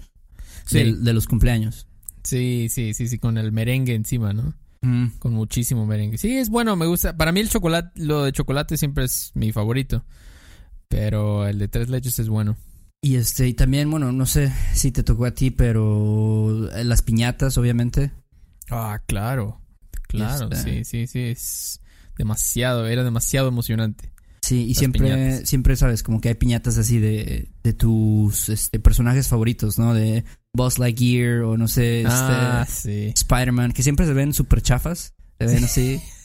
Sí. 0.66 0.80
del- 0.80 1.04
de 1.06 1.14
los 1.14 1.28
cumpleaños. 1.28 1.88
Sí, 2.24 2.68
sí, 2.70 2.94
sí, 2.94 3.08
sí, 3.08 3.20
con 3.20 3.38
el 3.38 3.54
merengue 3.54 3.96
encima, 3.96 4.34
¿no? 4.34 4.54
Mm. 4.82 5.12
Con 5.20 5.34
muchísimo 5.34 5.86
merengue. 5.86 6.18
Sí, 6.18 6.36
es 6.38 6.50
bueno, 6.50 6.76
me 6.76 6.86
gusta. 6.86 7.16
Para 7.16 7.32
mí 7.32 7.40
el 7.40 7.50
chocolate, 7.50 7.92
lo 8.04 8.26
de 8.26 8.34
chocolate 8.34 8.76
siempre 8.76 9.06
es 9.06 9.32
mi 9.34 9.54
favorito. 9.54 10.04
Pero 10.90 11.48
el 11.48 11.58
de 11.60 11.68
tres 11.70 11.90
leches 11.90 12.20
es 12.20 12.28
bueno. 12.30 12.58
Y 13.02 13.16
este, 13.16 13.48
y 13.48 13.54
también, 13.54 13.90
bueno, 13.90 14.12
no 14.12 14.26
sé 14.26 14.52
si 14.74 14.92
te 14.92 15.04
tocó 15.04 15.26
a 15.26 15.32
ti, 15.32 15.52
pero 15.52 16.70
las 16.84 17.02
piñatas, 17.02 17.58
obviamente. 17.58 18.12
Ah, 18.70 19.02
claro. 19.06 19.62
Claro, 20.08 20.50
Este- 20.52 20.84
sí, 20.84 20.86
sí, 20.86 21.08
sí. 21.08 21.20
Es 21.20 21.82
demasiado, 22.18 22.88
era 22.88 23.04
demasiado 23.04 23.48
emocionante. 23.48 24.12
Sí, 24.42 24.64
y 24.64 24.70
Las 24.70 24.78
siempre, 24.78 25.02
piñatas. 25.02 25.50
siempre 25.50 25.76
sabes, 25.76 26.04
como 26.04 26.22
que 26.22 26.30
hay 26.30 26.36
piñatas 26.36 26.78
así 26.78 27.00
de, 27.00 27.50
de 27.64 27.74
tus 27.74 28.48
este, 28.50 28.80
personajes 28.80 29.28
favoritos, 29.28 29.78
¿no? 29.78 29.94
De 29.94 30.24
Buzz 30.54 30.80
Lightyear 30.80 31.42
o 31.42 31.58
no 31.58 31.68
sé, 31.68 32.02
este, 32.02 32.12
ah, 32.14 32.66
sí. 32.70 33.12
Spider-Man, 33.14 33.74
que 33.74 33.84
siempre 33.84 34.06
se 34.06 34.14
ven 34.14 34.34
súper 34.34 34.62
chafas, 34.62 35.14
se 35.38 35.46
ven 35.46 35.64
así 35.66 36.02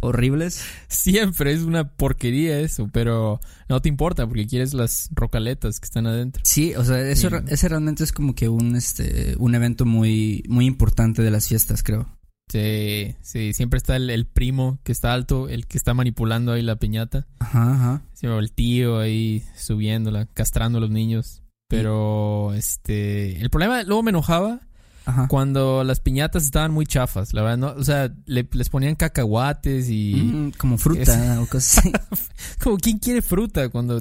horribles. 0.00 0.64
Siempre 0.88 1.52
es 1.52 1.60
una 1.62 1.88
porquería 1.88 2.58
eso, 2.60 2.88
pero 2.92 3.40
no 3.68 3.80
te 3.82 3.88
importa 3.88 4.26
porque 4.26 4.46
quieres 4.46 4.74
las 4.74 5.08
rocaletas 5.12 5.80
que 5.80 5.84
están 5.84 6.06
adentro. 6.06 6.42
Sí, 6.44 6.74
o 6.74 6.84
sea, 6.84 7.00
eso, 7.08 7.28
Sí. 7.30 7.36
ese 7.48 7.68
realmente 7.68 8.04
es 8.04 8.12
como 8.12 8.34
que 8.34 8.48
un, 8.48 8.76
este, 8.76 9.34
un 9.38 9.54
evento 9.54 9.84
muy, 9.84 10.42
muy 10.48 10.66
importante 10.66 11.22
de 11.22 11.30
las 11.30 11.48
fiestas, 11.48 11.82
creo. 11.82 12.08
Sí, 12.50 13.14
sí, 13.22 13.52
siempre 13.54 13.78
está 13.78 13.96
el, 13.96 14.10
el 14.10 14.26
primo 14.26 14.78
que 14.82 14.92
está 14.92 15.14
alto, 15.14 15.48
el 15.48 15.66
que 15.66 15.78
está 15.78 15.94
manipulando 15.94 16.52
ahí 16.52 16.62
la 16.62 16.76
piñata. 16.76 17.26
Ajá, 17.38 17.74
ajá. 17.74 18.02
El 18.20 18.52
tío 18.52 18.98
ahí 18.98 19.42
subiéndola, 19.56 20.26
castrando 20.26 20.78
a 20.78 20.80
los 20.80 20.90
niños. 20.90 21.42
Pero, 21.68 22.52
este, 22.54 23.40
el 23.40 23.48
problema, 23.48 23.82
luego 23.84 24.02
me 24.02 24.10
enojaba 24.10 24.60
Ajá. 25.04 25.26
cuando 25.28 25.82
las 25.84 26.00
piñatas 26.00 26.44
estaban 26.44 26.70
muy 26.72 26.86
chafas, 26.86 27.32
la 27.34 27.42
verdad, 27.42 27.58
¿no? 27.58 27.80
O 27.80 27.84
sea, 27.84 28.14
le- 28.26 28.48
les 28.52 28.68
ponían 28.68 28.94
cacahuates 28.94 29.88
y... 29.88 30.14
Mm, 30.14 30.50
como 30.52 30.78
fruta 30.78 31.40
o 31.40 31.46
cosas 31.46 31.78
así. 31.78 31.92
Como, 32.62 32.76
¿quién 32.78 32.98
quiere 32.98 33.20
fruta 33.22 33.68
cuando 33.68 34.00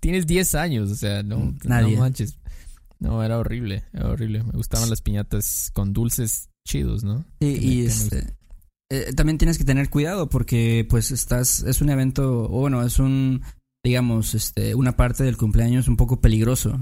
tienes 0.00 0.26
10 0.26 0.54
años? 0.54 0.90
O 0.90 0.94
sea, 0.94 1.22
no, 1.22 1.38
Mm, 1.38 1.58
nadie. 1.64 1.94
no 1.94 2.00
manches. 2.02 2.38
No, 2.98 3.22
era 3.22 3.38
horrible, 3.38 3.84
era 3.92 4.08
horrible. 4.08 4.42
Me 4.44 4.52
gustaban 4.52 4.88
las 4.90 5.02
piñatas 5.02 5.70
con 5.72 5.92
dulces 5.92 6.48
chidos, 6.66 7.04
¿no? 7.04 7.24
Sí, 7.40 7.54
Que 7.54 7.66
y 7.66 7.76
me 7.78 7.84
este 7.86 8.34
eh, 8.90 9.12
también 9.14 9.36
tienes 9.38 9.58
que 9.58 9.64
tener 9.64 9.90
cuidado 9.90 10.28
porque 10.28 10.86
pues 10.88 11.10
estás 11.10 11.62
es 11.64 11.80
un 11.80 11.90
evento 11.90 12.44
o 12.44 12.60
bueno 12.60 12.82
es 12.86 12.98
un 13.00 13.42
digamos 13.84 14.34
este 14.34 14.74
una 14.76 14.96
parte 14.96 15.24
del 15.24 15.36
cumpleaños 15.36 15.88
un 15.88 15.96
poco 15.96 16.20
peligroso 16.20 16.78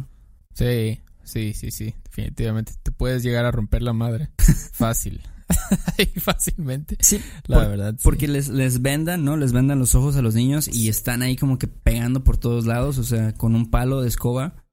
Sí, 0.55 1.01
sí, 1.25 1.53
sí, 1.55 1.71
sí. 1.71 1.95
Definitivamente. 2.17 2.73
Te 2.83 2.93
puedes 2.93 3.23
llegar 3.23 3.45
a 3.45 3.51
romper 3.51 3.83
la 3.83 3.93
madre. 3.93 4.31
Fácil. 4.73 5.21
fácilmente. 6.21 6.97
Sí, 7.01 7.21
La 7.47 7.59
por- 7.59 7.69
verdad. 7.69 7.93
sí. 7.97 8.01
Porque 8.03 8.29
les, 8.29 8.49
les 8.49 8.81
vendan, 8.83 9.25
¿no? 9.25 9.37
Les 9.37 9.53
vendan 9.53 9.79
los 9.79 9.95
ojos 9.95 10.17
a 10.17 10.23
los 10.23 10.35
niños 10.35 10.69
y 10.69 10.89
están 10.89 11.23
ahí 11.23 11.37
como 11.37 11.59
que 11.59 11.69
pegando 11.69 12.25
por 12.25 12.39
todos 12.39 12.67
lados, 12.67 12.99
o 12.99 13.05
sea, 13.05 13.35
con 13.35 13.55
un 13.55 13.71
palo 13.71 14.01
de 14.01 14.09
escoba. 14.09 14.65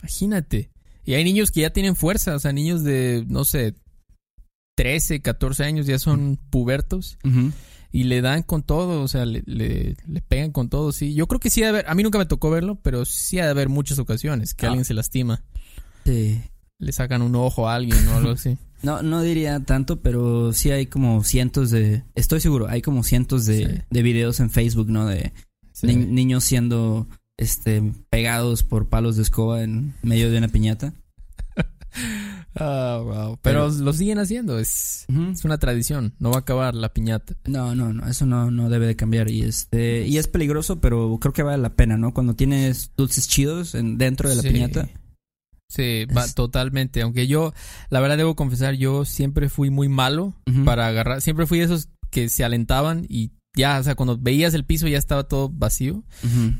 Imagínate. 0.00 0.70
Y 1.04 1.14
hay 1.14 1.24
niños 1.24 1.50
que 1.50 1.62
ya 1.62 1.70
tienen 1.70 1.96
fuerza, 1.96 2.36
o 2.36 2.38
sea, 2.38 2.52
niños 2.52 2.84
de, 2.84 3.24
no 3.28 3.44
sé, 3.44 3.74
13, 4.76 5.20
14 5.22 5.64
años 5.64 5.86
ya 5.86 5.98
son 5.98 6.38
pubertos 6.50 7.18
y 7.90 8.04
le 8.04 8.20
dan 8.22 8.42
con 8.44 8.62
todo, 8.62 9.02
o 9.02 9.08
sea, 9.08 9.26
le, 9.26 9.42
le, 9.46 9.96
le 10.06 10.20
pegan 10.22 10.52
con 10.52 10.68
todo, 10.68 10.92
sí. 10.92 11.14
Yo 11.14 11.26
creo 11.26 11.40
que 11.40 11.50
sí 11.50 11.62
ha 11.62 11.66
de 11.66 11.70
haber, 11.70 11.88
a 11.88 11.94
mí 11.96 12.02
nunca 12.04 12.18
me 12.18 12.26
tocó 12.26 12.50
verlo, 12.50 12.78
pero 12.82 13.04
sí 13.04 13.38
ha 13.40 13.44
de 13.44 13.50
haber 13.50 13.68
muchas 13.68 13.98
ocasiones 13.98 14.54
que 14.54 14.66
Ah. 14.66 14.68
alguien 14.70 14.84
se 14.84 14.94
lastima, 14.94 15.42
Sí. 16.04 16.40
Le 16.82 16.92
sacan 16.92 17.22
un 17.22 17.34
ojo 17.36 17.68
a 17.68 17.74
alguien 17.76 18.06
o 18.08 18.16
algo 18.16 18.30
así. 18.32 18.58
No, 18.82 19.00
no 19.00 19.22
diría 19.22 19.60
tanto, 19.60 20.00
pero 20.00 20.52
sí 20.52 20.72
hay 20.72 20.86
como 20.86 21.22
cientos 21.22 21.70
de... 21.70 22.02
Estoy 22.16 22.40
seguro, 22.40 22.66
hay 22.68 22.82
como 22.82 23.04
cientos 23.04 23.46
de, 23.46 23.58
Sí. 23.76 23.82
de 23.88 24.02
videos 24.02 24.40
en 24.40 24.50
Facebook, 24.50 24.88
¿no? 24.90 25.06
De 25.06 25.32
Sí. 25.72 25.86
ni- 25.86 25.94
niños 26.04 26.42
siendo 26.42 27.06
este 27.36 27.80
pegados 28.10 28.64
por 28.64 28.88
palos 28.88 29.14
de 29.14 29.22
escoba 29.22 29.62
en 29.62 29.94
medio 30.02 30.32
de 30.32 30.38
una 30.38 30.48
piñata. 30.48 30.94
Ah, 32.54 33.00
wow. 33.02 33.38
Pero, 33.40 33.68
Pero- 33.70 33.84
lo 33.84 33.92
siguen 33.92 34.18
haciendo, 34.18 34.58
es, 34.58 35.06
es 35.08 35.44
una 35.44 35.58
tradición, 35.58 36.14
no 36.18 36.30
va 36.30 36.36
a 36.36 36.40
acabar 36.40 36.74
la 36.74 36.92
piñata. 36.92 37.34
No, 37.46 37.74
no, 37.74 37.92
no, 37.94 38.06
eso 38.08 38.26
no, 38.26 38.50
no 38.50 38.68
debe 38.68 38.86
de 38.86 38.96
cambiar 38.96 39.30
y 39.30 39.42
este 39.42 40.06
y 40.06 40.18
es 40.18 40.28
peligroso, 40.28 40.80
pero 40.80 41.16
creo 41.20 41.32
que 41.32 41.42
vale 41.42 41.62
la 41.62 41.74
pena, 41.74 41.96
¿no? 41.96 42.12
Cuando 42.12 42.34
tienes 42.34 42.90
dulces 42.96 43.26
chidos 43.28 43.74
en, 43.74 43.96
dentro 43.96 44.28
de 44.28 44.36
la 44.36 44.42
Sí. 44.42 44.50
piñata. 44.50 44.88
Sí, 45.74 46.04
va, 46.14 46.28
totalmente. 46.28 47.00
Aunque 47.00 47.26
yo, 47.26 47.54
la 47.88 48.00
verdad 48.00 48.18
debo 48.18 48.36
confesar, 48.36 48.74
yo 48.74 49.04
siempre 49.06 49.48
fui 49.48 49.70
muy 49.70 49.88
malo 49.88 50.34
para 50.66 50.86
agarrar. 50.86 51.22
Siempre 51.22 51.46
fui 51.46 51.58
de 51.60 51.64
esos 51.64 51.88
que 52.10 52.28
se 52.28 52.44
alentaban 52.44 53.06
y 53.08 53.30
ya, 53.56 53.78
o 53.78 53.82
sea, 53.82 53.94
cuando 53.94 54.18
veías 54.18 54.52
el 54.54 54.64
piso 54.66 54.86
ya 54.88 54.98
estaba 54.98 55.24
todo 55.24 55.48
vacío. 55.48 56.04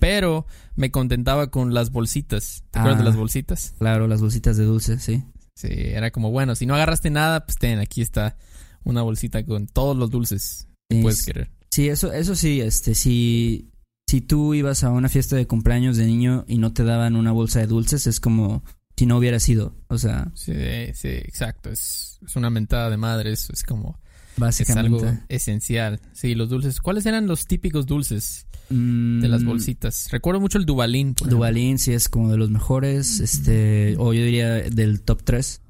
Pero 0.01 0.47
me 0.77 0.91
contentaba 0.91 1.51
con 1.51 1.75
las 1.75 1.91
bolsitas. 1.91 2.65
¿Te 2.71 2.79
acuerdas 2.79 3.01
Ah. 3.01 3.03
de 3.05 3.09
las 3.11 3.17
bolsitas? 3.17 3.75
Claro, 3.79 4.07
las 4.09 4.21
bolsitas 4.23 4.57
de 4.57 4.65
dulce, 4.65 4.99
sí. 4.99 5.23
Sí, 5.55 5.69
era 5.71 6.11
como, 6.11 6.31
bueno, 6.31 6.55
si 6.55 6.65
no 6.65 6.75
agarraste 6.75 7.11
nada, 7.11 7.45
pues 7.45 7.59
ten, 7.59 7.79
aquí 7.81 8.01
está 8.01 8.37
una 8.85 9.03
bolsita 9.03 9.45
con 9.45 9.67
todos 9.67 9.95
los 9.97 10.11
dulces 10.11 10.69
que 10.89 11.03
puedes 11.03 11.25
querer. 11.25 11.51
Sí, 11.71 11.89
eso, 11.89 12.13
eso 12.13 12.35
sí, 12.35 12.61
este, 12.63 12.95
si, 12.95 13.71
si 14.09 14.21
tú 14.23 14.55
ibas 14.55 14.83
a 14.85 14.91
una 14.91 15.09
fiesta 15.09 15.37
de 15.37 15.47
cumpleaños 15.47 15.97
de 15.99 16.07
niño 16.07 16.45
y 16.49 16.59
no 16.59 16.73
te 16.73 16.85
daban 16.85 17.17
una 17.17 17.33
bolsa 17.33 17.61
de 17.61 17.67
dulces, 17.67 18.07
es 18.07 18.19
como 18.21 18.65
si 19.03 19.07
no 19.07 19.17
hubiera 19.19 19.41
sido. 19.41 19.75
O 19.89 19.99
sea, 19.99 20.31
Sí, 20.35 20.53
sí, 20.95 21.09
exacto. 21.09 21.71
Es, 21.71 22.21
es 22.25 22.37
una 22.37 22.51
mentada 22.51 22.89
de 22.89 22.97
madre, 22.97 23.33
eso 23.33 23.53
es 23.53 23.65
como, 23.65 23.99
es 24.35 24.39
básicamente. 24.39 25.07
algo 25.09 25.19
esencial. 25.29 26.01
Sí, 26.13 26.37
los 26.37 26.49
dulces. 26.49 26.81
¿Cuáles 26.81 27.05
eran 27.07 27.27
los 27.27 27.47
típicos 27.47 27.87
dulces? 27.87 28.47
mm, 28.71 29.21
de 29.21 29.29
las 29.29 29.45
bolsitas. 29.45 30.09
Recuerdo 30.13 30.41
mucho 30.41 30.57
el 30.57 30.67
Dubalín. 30.67 31.15
Duvalín 31.15 31.81
sí 31.81 31.93
es 31.93 32.09
como 32.09 32.31
de 32.31 32.37
los 32.37 32.49
mejores, 32.51 33.19
este, 33.19 33.97
o 33.99 34.13
yo 34.13 34.25
diría 34.25 34.51
del 34.55 35.03
top 35.03 35.23
3. 35.25 35.61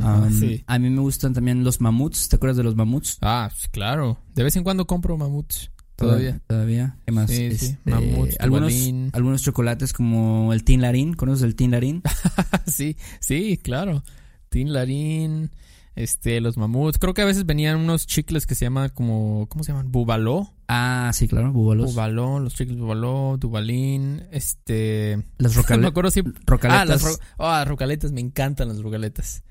Ajá, 0.00 0.28
sí. 0.30 0.64
A 0.66 0.78
mí 0.80 0.90
me 0.90 1.02
gustan 1.02 1.34
también 1.34 1.62
los 1.62 1.80
mamuts, 1.80 2.28
¿te 2.28 2.34
acuerdas 2.36 2.56
de 2.56 2.64
los 2.64 2.74
mamuts? 2.74 3.18
Ah, 3.22 3.48
claro. 3.70 4.18
De 4.34 4.42
vez 4.42 4.56
en 4.56 4.64
cuando 4.64 4.86
compro 4.88 5.16
mamuts. 5.16 5.70
Todavía. 6.02 6.40
Todavía. 6.46 6.96
¿Qué 7.06 7.12
más? 7.12 7.30
Sí, 7.30 7.56
sí. 7.56 7.66
Este, 7.66 7.90
Mamuts, 7.90 8.36
algunos, 8.40 8.72
algunos 9.12 9.42
chocolates 9.42 9.92
como 9.92 10.52
el 10.52 10.64
Tin 10.64 10.80
Larín, 10.82 11.14
¿conoces 11.14 11.44
el 11.44 11.54
Tin 11.56 11.70
Larín? 11.72 12.02
sí, 12.66 12.96
sí, 13.20 13.58
claro. 13.58 14.02
Tin 14.48 14.72
Larín, 14.72 15.50
este, 15.94 16.40
los 16.40 16.56
mamuts. 16.56 16.98
Creo 16.98 17.14
que 17.14 17.22
a 17.22 17.26
veces 17.26 17.46
venían 17.46 17.78
unos 17.78 18.06
chicles 18.06 18.46
que 18.46 18.54
se 18.54 18.66
llaman 18.66 18.90
como, 18.90 19.46
¿cómo 19.48 19.64
se 19.64 19.72
llaman? 19.72 19.90
Bubaló. 19.90 20.52
Ah, 20.68 21.10
sí, 21.14 21.28
claro, 21.28 21.52
bubalos. 21.52 21.92
Bubaló, 21.92 22.38
los 22.40 22.54
chicles 22.54 22.78
Bubaló, 22.78 23.36
Dubalín, 23.38 24.22
este... 24.30 25.22
Las 25.38 25.54
No 25.70 25.78
me 25.78 25.86
acuerdo 25.88 26.10
si... 26.10 26.22
rocaletas. 26.46 26.82
Ah, 26.82 26.84
las 26.86 27.02
ro- 27.02 27.18
ah, 27.38 27.64
rocaletas, 27.66 28.12
me 28.12 28.20
encantan 28.22 28.68
las 28.68 28.78
rocaletas. 28.80 29.42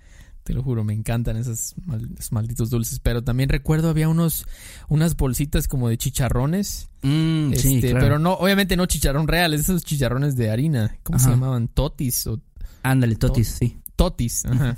Te 0.44 0.54
lo 0.54 0.64
juro, 0.64 0.84
me 0.84 0.94
encantan 0.94 1.38
esos, 1.38 1.76
mal- 1.86 2.10
esos 2.18 2.32
malditos 2.32 2.70
dulces. 2.72 3.00
Pero 3.00 3.24
también 3.24 3.50
recuerdo 3.50 3.90
había 3.90 4.10
unos, 4.10 4.46
unas 4.90 5.16
bolsitas 5.16 5.68
como 5.68 5.88
de 5.90 5.98
chicharrones. 5.98 6.90
Mm, 7.04 7.54
sí, 7.54 7.76
este, 7.76 7.92
claro. 7.92 8.06
Pero 8.06 8.20
no, 8.20 8.34
obviamente 8.34 8.76
no 8.76 8.86
chicharrón 8.88 9.28
real, 9.28 9.54
es 9.54 9.62
esos 9.62 9.84
chicharrones 9.84 10.36
de 10.36 10.50
harina. 10.50 10.98
¿Cómo 11.04 11.20
se 11.20 11.30
llamaban? 11.30 11.68
Totis 11.68 12.26
o 12.28 12.42
Ándale, 12.84 13.16
totis, 13.16 13.48
sí. 13.50 13.78
totis. 13.96 14.46
Ajá. 14.46 14.78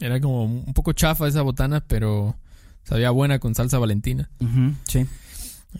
Era 0.00 0.20
como 0.20 0.44
un 0.44 0.74
poco 0.74 0.92
chafa 0.92 1.28
esa 1.28 1.42
botana, 1.42 1.80
pero 1.86 2.36
sabía 2.82 3.10
buena 3.12 3.38
con 3.38 3.54
salsa 3.54 3.78
valentina. 3.78 4.28
Sí. 4.88 5.06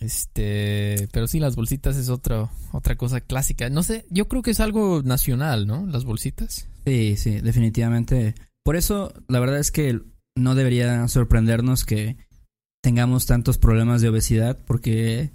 Este, 0.00 1.08
pero 1.12 1.26
sí, 1.26 1.38
las 1.38 1.56
bolsitas 1.56 1.96
es 1.96 2.08
otra, 2.08 2.48
otra 2.72 2.96
cosa 2.96 3.20
clásica. 3.20 3.68
No 3.68 3.82
sé, 3.82 4.06
yo 4.10 4.28
creo 4.28 4.42
que 4.42 4.52
es 4.52 4.60
algo 4.60 5.02
nacional, 5.02 5.66
¿no? 5.66 5.86
Las 5.86 6.04
bolsitas. 6.04 6.68
Sí, 6.86 7.16
sí, 7.16 7.40
definitivamente. 7.40 8.34
Por 8.64 8.76
eso, 8.76 9.12
la 9.28 9.40
verdad 9.40 9.58
es 9.58 9.70
que 9.70 10.00
no 10.36 10.54
debería 10.54 11.06
sorprendernos 11.08 11.84
que 11.84 12.16
tengamos 12.82 13.26
tantos 13.26 13.58
problemas 13.58 14.00
de 14.02 14.08
obesidad, 14.08 14.58
porque 14.66 15.30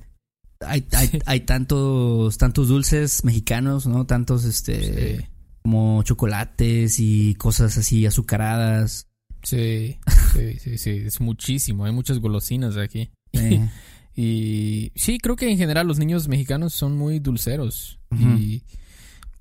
hay, 0.61 0.85
hay, 0.93 1.07
Sí. 1.07 1.19
hay 1.25 1.39
tantos, 1.41 2.37
tantos 2.37 2.67
dulces 2.69 3.23
mexicanos, 3.23 3.85
¿no? 3.87 4.05
Tantos, 4.05 4.45
este, 4.45 5.17
Sí. 5.19 5.25
como 5.63 6.01
chocolates 6.03 6.99
y 6.99 7.35
cosas 7.35 7.77
así 7.77 8.05
azucaradas. 8.05 9.07
Sí, 9.43 9.97
sí, 10.33 10.59
sí, 10.59 10.77
sí, 10.77 10.89
es 11.05 11.21
muchísimo. 11.21 11.85
Hay 11.85 11.91
muchas 11.91 12.19
golosinas 12.19 12.77
aquí. 12.77 13.11
Eh, 13.33 13.67
Y 14.19 14.91
sí, 14.95 15.19
creo 15.19 15.35
que 15.35 15.47
en 15.47 15.59
general 15.59 15.85
los 15.85 15.99
niños 15.99 16.27
mexicanos 16.27 16.73
son 16.73 16.97
muy 16.97 17.19
dulceros. 17.19 17.99
Y, 18.19 18.63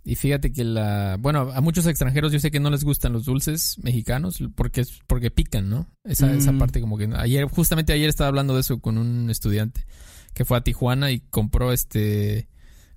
y 0.06 0.14
fíjate 0.14 0.52
que 0.52 0.62
la... 0.64 1.16
Bueno, 1.20 1.50
a 1.52 1.60
muchos 1.60 1.84
extranjeros 1.86 2.32
yo 2.32 2.38
sé 2.40 2.50
que 2.50 2.60
no 2.60 2.70
les 2.70 2.84
gustan 2.84 3.12
los 3.12 3.24
dulces 3.26 3.76
mexicanos 3.82 4.38
porque, 4.54 4.80
es- 4.82 5.00
porque 5.06 5.30
pican, 5.32 5.68
¿no? 5.68 5.86
Esa, 6.04 6.32
esa 6.32 6.52
Mm. 6.52 6.58
parte 6.58 6.80
como 6.80 6.96
que... 6.96 7.10
Ayer, 7.16 7.44
justamente 7.46 7.92
ayer 7.92 8.08
estaba 8.08 8.28
hablando 8.28 8.54
de 8.54 8.60
eso 8.60 8.78
con 8.80 8.96
un 8.96 9.28
estudiante 9.30 9.84
que 10.32 10.44
fue 10.44 10.56
a 10.56 10.62
Tijuana 10.62 11.10
y 11.10 11.20
compró 11.20 11.72
este... 11.72 12.48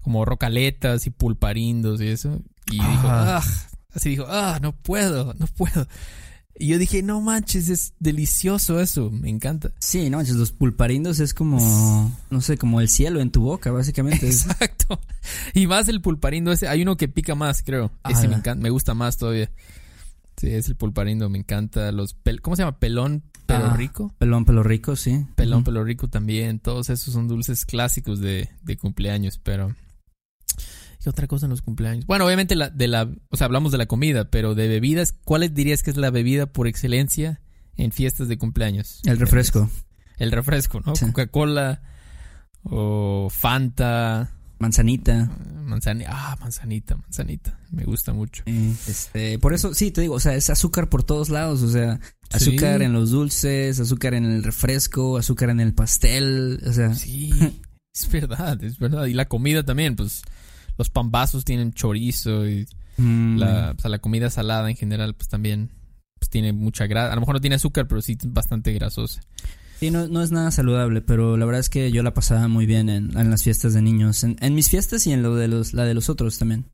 Como 0.01 0.23
rocaletas 0.23 1.05
y 1.07 1.09
pulparindos 1.09 1.99
y 1.99 2.07
eso. 2.07 2.41
Y 2.71 2.75
dijo, 2.75 3.07
ah, 3.07 3.43
así 3.93 4.09
dijo, 4.11 4.25
ah, 4.29 4.57
no 4.61 4.71
puedo, 4.73 5.33
no 5.33 5.45
puedo. 5.47 5.87
Y 6.57 6.67
yo 6.67 6.77
dije, 6.77 7.03
no 7.03 7.19
manches, 7.21 7.67
es 7.69 7.93
delicioso 7.99 8.79
eso, 8.81 9.09
me 9.11 9.29
encanta. 9.29 9.71
sí, 9.79 10.09
no, 10.09 10.17
manches, 10.17 10.35
los 10.35 10.51
pulparindos 10.53 11.19
es 11.19 11.33
como, 11.33 12.11
no 12.29 12.41
sé, 12.41 12.57
como 12.57 12.79
el 12.81 12.87
cielo 12.89 13.19
en 13.21 13.31
tu 13.31 13.41
boca, 13.41 13.71
básicamente. 13.71 14.27
Es- 14.29 14.45
Y 15.53 15.67
más 15.67 15.87
el 15.87 16.01
pulparindo 16.01 16.51
ese. 16.51 16.67
Hay 16.67 16.81
uno 16.81 16.97
que 16.97 17.07
pica 17.07 17.35
más, 17.35 17.61
creo. 17.63 17.91
Ese 18.05 18.19
Ajá. 18.21 18.27
me 18.29 18.35
encanta, 18.35 18.61
me 18.61 18.69
gusta 18.69 18.93
más 18.93 19.17
todavía. 19.17 19.51
Sí, 20.37 20.47
es 20.47 20.67
el 20.69 20.75
pulparindo, 20.75 21.29
me 21.29 21.37
encanta. 21.39 21.91
Los 21.91 22.15
pel- 22.23 22.39
¿Cómo 22.41 22.55
se 22.55 22.61
llama? 22.63 22.79
Pelón, 22.79 23.23
pero 23.45 23.65
Ah. 23.67 23.75
rico. 23.75 24.13
pelón, 24.17 24.45
pelo 24.45 24.63
rico, 24.63 24.95
sí. 24.95 25.25
Pelón, 25.35 25.57
Ujú. 25.59 25.65
pelo 25.65 25.83
rico 25.83 26.07
también. 26.07 26.59
Todos 26.59 26.89
esos 26.89 27.13
son 27.13 27.27
dulces 27.27 27.65
clásicos 27.65 28.19
de, 28.21 28.49
de 28.61 28.77
cumpleaños, 28.77 29.37
pero. 29.37 29.75
¿Qué 31.01 31.09
otra 31.09 31.27
cosa 31.27 31.45
en 31.45 31.51
los 31.51 31.61
cumpleaños? 31.61 32.05
Bueno, 32.05 32.25
obviamente 32.25 32.55
la, 32.55 32.69
de 32.69 32.87
la, 32.89 33.09
o 33.29 33.37
sea, 33.37 33.45
hablamos 33.45 33.71
de 33.71 33.77
la 33.77 33.85
comida, 33.85 34.29
pero 34.29 34.53
de 34.53 34.67
bebidas, 34.67 35.13
¿cuál 35.13 35.53
dirías 35.53 35.81
que 35.81 35.91
es 35.91 35.97
la 35.97 36.09
bebida 36.11 36.45
por 36.47 36.67
excelencia 36.67 37.41
en 37.77 37.91
fiestas 37.93 38.27
de 38.27 38.37
cumpleaños? 38.37 38.99
El 39.05 39.17
refresco, 39.17 39.69
El 40.17 40.31
refresco, 40.33 40.81
¿no? 40.85 40.95
Sí. 40.97 41.05
Coca-Cola 41.05 41.81
o 42.63 43.29
Fanta, 43.31 44.31
manzanita. 44.59 45.29
Manzanita, 45.65 46.09
ah, 46.11 46.37
manzanita, 46.39 46.95
manzanita. 46.97 47.59
Me 47.71 47.83
gusta 47.83 48.11
mucho. 48.13 48.43
Eh, 48.47 48.73
Este, 48.87 49.39
por 49.39 49.53
eso, 49.53 49.73
sí, 49.73 49.91
te 49.91 50.01
digo, 50.01 50.15
o 50.15 50.19
sea, 50.19 50.35
es 50.35 50.49
azúcar 50.49 50.89
por 50.89 51.03
todos 51.03 51.29
lados, 51.29 51.61
o 51.61 51.69
sea, 51.69 51.99
Sí. 52.31 52.51
azúcar 52.51 52.81
en 52.81 52.93
los 52.93 53.11
dulces, 53.11 53.79
azúcar 53.79 54.13
en 54.13 54.25
el 54.25 54.43
refresco, 54.43 55.17
azúcar 55.17 55.49
en 55.49 55.59
el 55.59 55.73
pastel, 55.73 56.59
o 56.65 56.73
sea, 56.73 56.93
Sí, 56.95 57.31
es 57.93 58.11
verdad, 58.11 58.63
es 58.63 58.77
verdad. 58.79 59.05
Y 59.05 59.13
la 59.13 59.25
comida 59.25 59.63
también, 59.63 59.95
pues 59.95 60.21
los 60.77 60.89
pambazos 60.89 61.45
tienen 61.45 61.71
chorizo 61.73 62.47
y 62.47 62.67
mm, 62.97 63.37
la, 63.37 63.75
o 63.77 63.81
sea, 63.81 63.89
la 63.89 63.99
comida 63.99 64.29
salada 64.29 64.69
en 64.69 64.75
general, 64.75 65.13
pues 65.13 65.27
también 65.29 65.69
pues, 66.19 66.29
tiene 66.29 66.51
mucha 66.51 66.87
grasa. 66.87 67.11
A 67.11 67.15
lo 67.15 67.21
mejor 67.21 67.35
no 67.35 67.41
tiene 67.41 67.57
azúcar, 67.57 67.87
pero 67.87 68.01
sí 68.01 68.17
bastante 68.25 68.73
grasosa. 68.73 69.21
Sí, 69.79 69.91
no, 69.91 70.07
no 70.07 70.21
es 70.21 70.31
nada 70.31 70.51
saludable, 70.51 71.01
pero 71.01 71.37
la 71.37 71.45
verdad 71.45 71.61
es 71.61 71.69
que 71.69 71.91
yo 71.91 72.03
la 72.03 72.13
pasaba 72.13 72.47
muy 72.47 72.65
bien 72.65 72.89
en, 72.89 73.17
en 73.17 73.29
las 73.29 73.43
fiestas 73.43 73.73
de 73.73 73.81
niños, 73.81 74.23
en, 74.23 74.37
en 74.39 74.55
mis 74.55 74.69
fiestas 74.69 75.05
y 75.07 75.13
en 75.13 75.23
lo 75.23 75.35
de 75.35 75.47
los, 75.47 75.73
la 75.73 75.85
de 75.85 75.93
los 75.93 76.09
otros 76.09 76.37
también. 76.37 76.65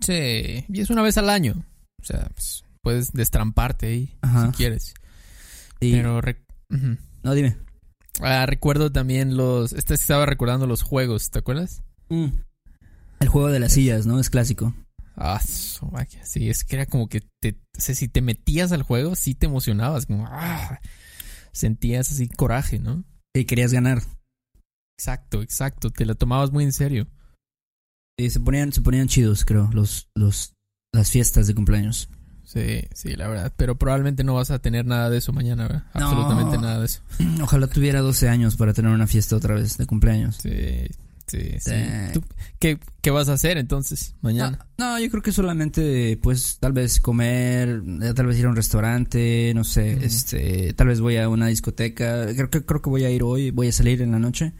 Sí, 0.00 0.64
y 0.68 0.80
es 0.80 0.90
una 0.90 1.02
vez 1.02 1.18
al 1.18 1.30
año. 1.30 1.64
O 2.00 2.04
sea, 2.04 2.28
pues, 2.34 2.64
puedes 2.82 3.12
destramparte 3.12 3.86
ahí 3.86 4.16
Ajá. 4.22 4.46
si 4.46 4.52
quieres. 4.52 4.94
Pero 5.78 6.20
no, 7.22 7.34
dime. 7.34 7.56
Ah, 8.20 8.44
recuerdo 8.46 8.92
también 8.92 9.36
los. 9.36 9.72
Este 9.72 9.94
estaba 9.94 10.26
recordando 10.26 10.66
los 10.66 10.82
juegos, 10.82 11.30
¿te 11.30 11.38
acuerdas? 11.38 11.82
Mm. 12.08 12.28
El 13.20 13.28
juego 13.28 13.48
de 13.48 13.60
las 13.60 13.72
sillas, 13.72 14.06
¿no? 14.06 14.18
Es 14.18 14.30
clásico. 14.30 14.74
Ah, 15.16 15.40
sí, 15.42 16.48
es 16.48 16.64
que 16.64 16.76
era 16.76 16.86
como 16.86 17.08
que 17.08 17.22
te, 17.40 17.58
o 17.76 17.80
sea, 17.80 17.94
si 17.94 18.08
te 18.08 18.22
metías 18.22 18.72
al 18.72 18.82
juego, 18.82 19.14
sí 19.16 19.34
te 19.34 19.46
emocionabas, 19.46 20.06
como, 20.06 20.26
ah, 20.26 20.80
sentías 21.52 22.10
así 22.10 22.28
coraje, 22.28 22.78
¿no? 22.78 23.04
Y 23.34 23.44
querías 23.44 23.72
ganar. 23.72 24.02
Exacto, 24.98 25.42
exacto. 25.42 25.90
Te 25.90 26.04
la 26.04 26.14
tomabas 26.14 26.52
muy 26.52 26.64
en 26.64 26.72
serio. 26.72 27.08
Y 28.18 28.30
se 28.30 28.40
ponían, 28.40 28.72
se 28.72 28.82
ponían 28.82 29.08
chidos, 29.08 29.44
creo, 29.44 29.70
los, 29.72 30.10
los, 30.14 30.54
las 30.92 31.10
fiestas 31.10 31.46
de 31.46 31.54
cumpleaños. 31.54 32.10
Sí, 32.44 32.82
sí, 32.92 33.14
la 33.14 33.28
verdad. 33.28 33.52
Pero 33.56 33.78
probablemente 33.78 34.24
no 34.24 34.34
vas 34.34 34.50
a 34.50 34.58
tener 34.58 34.84
nada 34.84 35.08
de 35.08 35.18
eso 35.18 35.32
mañana, 35.32 35.62
¿verdad? 35.62 35.84
No. 35.94 36.06
Absolutamente 36.06 36.58
nada 36.58 36.80
de 36.80 36.86
eso. 36.86 37.00
Ojalá 37.42 37.68
tuviera 37.68 38.00
12 38.00 38.28
años 38.28 38.56
para 38.56 38.72
tener 38.74 38.90
una 38.90 39.06
fiesta 39.06 39.36
otra 39.36 39.54
vez 39.54 39.78
de 39.78 39.86
cumpleaños. 39.86 40.36
Sí, 40.36 40.50
sí, 41.30 41.52
sí. 41.60 41.70
¿Tú 42.12 42.22
qué, 42.58 42.78
qué 43.00 43.10
vas 43.10 43.28
a 43.28 43.34
hacer 43.34 43.56
entonces 43.58 44.14
mañana? 44.20 44.66
No, 44.78 44.92
no, 44.92 45.00
yo 45.00 45.10
creo 45.10 45.22
que 45.22 45.32
solamente, 45.32 46.18
pues, 46.22 46.58
tal 46.60 46.72
vez 46.72 47.00
comer, 47.00 47.82
eh, 48.02 48.12
tal 48.14 48.26
vez 48.26 48.38
ir 48.38 48.46
a 48.46 48.48
un 48.50 48.56
restaurante, 48.56 49.52
no 49.54 49.64
sé, 49.64 50.04
este, 50.04 50.72
tal 50.74 50.88
vez 50.88 51.00
voy 51.00 51.16
a 51.16 51.28
una 51.28 51.46
discoteca. 51.48 52.26
Creo 52.34 52.50
que, 52.50 52.64
creo 52.64 52.82
que 52.82 52.90
voy 52.90 53.04
a 53.04 53.10
ir 53.10 53.22
hoy, 53.22 53.50
voy 53.50 53.68
a 53.68 53.72
salir 53.72 54.02
en 54.02 54.10
la 54.12 54.18
noche. 54.18 54.52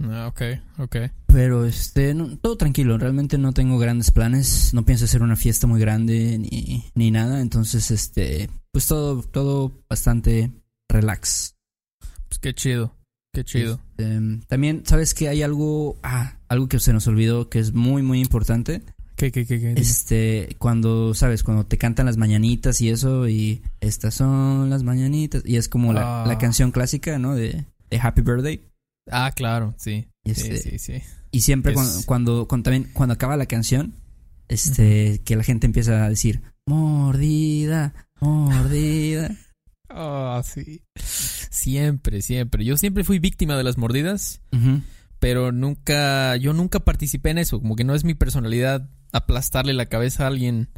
Ah, 0.00 0.28
ok, 0.28 0.42
ok. 0.78 0.96
Pero, 1.26 1.64
este, 1.64 2.14
no- 2.14 2.36
todo 2.38 2.56
tranquilo, 2.56 2.98
realmente 2.98 3.36
no 3.36 3.52
tengo 3.52 3.78
grandes 3.78 4.10
planes, 4.12 4.72
no 4.72 4.84
pienso 4.84 5.06
hacer 5.06 5.22
una 5.22 5.34
fiesta 5.34 5.66
muy 5.66 5.80
grande 5.80 6.38
ni, 6.38 6.84
ni 6.94 7.10
nada, 7.10 7.40
entonces, 7.40 7.90
este, 7.90 8.48
pues 8.70 8.86
todo, 8.86 9.22
todo 9.22 9.72
bastante 9.88 10.52
relax. 10.88 11.56
Pues 12.28 12.38
qué 12.38 12.54
chido, 12.54 12.94
qué 13.32 13.44
chido. 13.44 13.80
Este, 13.96 14.20
también, 14.48 14.82
¿sabes 14.86 15.14
que 15.14 15.28
hay 15.28 15.42
algo, 15.42 15.98
ah, 16.02 16.38
algo 16.48 16.68
que 16.68 16.80
se 16.80 16.92
nos 16.92 17.06
olvidó 17.06 17.48
que 17.48 17.58
es 17.58 17.72
muy, 17.72 18.02
muy 18.02 18.20
importante? 18.20 18.82
¿Qué, 19.16 19.32
qué, 19.32 19.44
qué, 19.46 19.58
qué? 19.60 19.72
Este, 19.76 20.54
cuando, 20.58 21.12
¿sabes? 21.14 21.42
Cuando 21.42 21.66
te 21.66 21.76
cantan 21.76 22.06
las 22.06 22.16
mañanitas 22.16 22.80
y 22.80 22.88
eso, 22.90 23.28
y 23.28 23.62
estas 23.80 24.14
son 24.14 24.70
las 24.70 24.84
mañanitas, 24.84 25.42
y 25.44 25.56
es 25.56 25.68
como 25.68 25.92
la, 25.92 26.22
Ah. 26.22 26.26
la 26.26 26.38
canción 26.38 26.70
clásica, 26.70 27.18
¿no? 27.18 27.34
De, 27.34 27.64
de 27.90 28.00
Happy 28.00 28.22
Birthday. 28.22 28.60
Ah, 29.10 29.32
claro, 29.34 29.74
sí. 29.78 30.06
Y, 30.24 30.34
Sí, 30.34 30.48
este, 30.50 30.70
sí, 30.70 30.78
sí. 30.78 31.02
y 31.32 31.40
siempre 31.40 31.72
Es- 31.72 31.76
cuando, 31.76 32.02
cuando, 32.06 32.48
cuando 32.48 32.62
también, 32.70 32.90
cuando 32.92 33.14
acaba 33.14 33.36
la 33.36 33.46
canción, 33.46 33.94
este, 34.48 35.20
que 35.24 35.34
la 35.36 35.42
gente 35.42 35.66
empieza 35.66 36.04
a 36.04 36.08
decir, 36.10 36.42
mordida, 36.66 37.94
mordida. 38.20 39.30
Ah, 39.88 40.42
sí. 40.44 40.82
Siempre, 41.50 42.22
siempre. 42.22 42.64
Yo 42.64 42.76
siempre 42.76 43.04
fui 43.04 43.18
víctima 43.18 43.56
de 43.56 43.64
las 43.64 43.78
mordidas, 43.78 44.40
pero 45.18 45.52
nunca, 45.52 46.36
yo 46.36 46.52
nunca 46.52 46.80
participé 46.80 47.30
en 47.30 47.38
eso. 47.38 47.60
Como 47.60 47.76
que 47.76 47.84
no 47.84 47.94
es 47.94 48.04
mi 48.04 48.14
personalidad 48.14 48.88
aplastarle 49.12 49.72
la 49.72 49.86
cabeza 49.86 50.24
a 50.24 50.28
alguien 50.28 50.68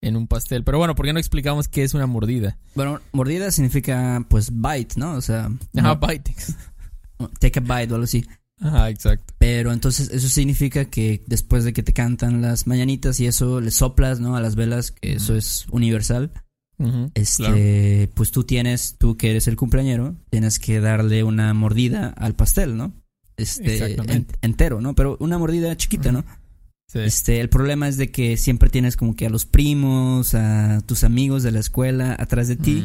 en 0.00 0.16
un 0.16 0.26
pastel. 0.26 0.64
Pero 0.64 0.78
bueno, 0.78 0.94
¿por 0.94 1.06
qué 1.06 1.12
no 1.12 1.18
explicamos 1.18 1.68
qué 1.68 1.84
es 1.84 1.94
una 1.94 2.06
mordida? 2.06 2.58
Bueno, 2.74 3.00
mordida 3.12 3.50
significa, 3.50 4.24
pues, 4.28 4.50
bite, 4.52 4.94
¿no? 4.96 5.12
O 5.14 5.20
sea, 5.20 5.46
Ajá, 5.76 5.94
no- 5.94 5.96
biting. 5.98 6.34
take 7.40 7.58
a 7.58 7.62
bite 7.62 7.92
o 7.92 7.96
algo 7.96 8.04
así. 8.04 8.24
Ajá, 8.60 8.90
exacto. 8.90 9.34
Pero 9.38 9.72
entonces 9.72 10.10
eso 10.10 10.28
significa 10.28 10.84
que 10.86 11.22
después 11.26 11.62
de 11.64 11.72
que 11.72 11.84
te 11.84 11.92
cantan 11.92 12.42
las 12.42 12.66
mañanitas 12.66 13.20
y 13.20 13.26
eso 13.26 13.60
le 13.60 13.70
soplas, 13.70 14.18
¿no? 14.20 14.36
A 14.36 14.40
las 14.40 14.56
velas, 14.56 14.90
que 14.90 15.12
eso 15.14 15.36
es 15.36 15.66
universal. 15.70 16.32
Este, 17.14 18.10
pues 18.14 18.30
tú 18.30 18.44
tienes, 18.44 18.96
tú 18.98 19.16
que 19.16 19.30
eres 19.30 19.48
el 19.48 19.56
cumpleañero, 19.56 20.14
tienes 20.30 20.58
que 20.58 20.80
darle 20.80 21.24
una 21.24 21.52
mordida 21.54 22.08
al 22.16 22.34
pastel, 22.34 22.76
¿no? 22.76 22.92
Este, 23.36 23.94
en- 24.12 24.26
entero, 24.42 24.80
¿no? 24.80 24.94
Pero 24.94 25.16
una 25.20 25.38
mordida 25.38 25.76
chiquita, 25.76 26.12
¿no? 26.12 26.24
Sí. 26.88 27.00
Este, 27.00 27.40
el 27.40 27.48
problema 27.50 27.86
es 27.88 27.96
de 27.96 28.10
que 28.10 28.36
siempre 28.36 28.70
tienes 28.70 28.96
como 28.96 29.14
que 29.14 29.26
a 29.26 29.30
los 29.30 29.44
primos, 29.44 30.34
a 30.34 30.80
tus 30.86 31.04
amigos 31.04 31.42
de 31.42 31.52
la 31.52 31.60
escuela 31.60 32.16
atrás 32.18 32.48
de 32.48 32.56
ti. 32.56 32.84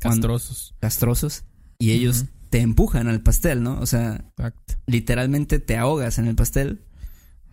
Castrosos. 0.00 0.74
castrosos, 0.80 1.44
y 1.78 1.90
ellos 1.92 2.26
te 2.50 2.60
empujan 2.60 3.08
al 3.08 3.20
pastel, 3.20 3.62
¿no? 3.62 3.78
O 3.80 3.86
sea, 3.86 4.24
Exacto. 4.36 4.74
literalmente 4.86 5.58
te 5.58 5.76
ahogas 5.76 6.18
en 6.18 6.26
el 6.26 6.34
pastel. 6.34 6.80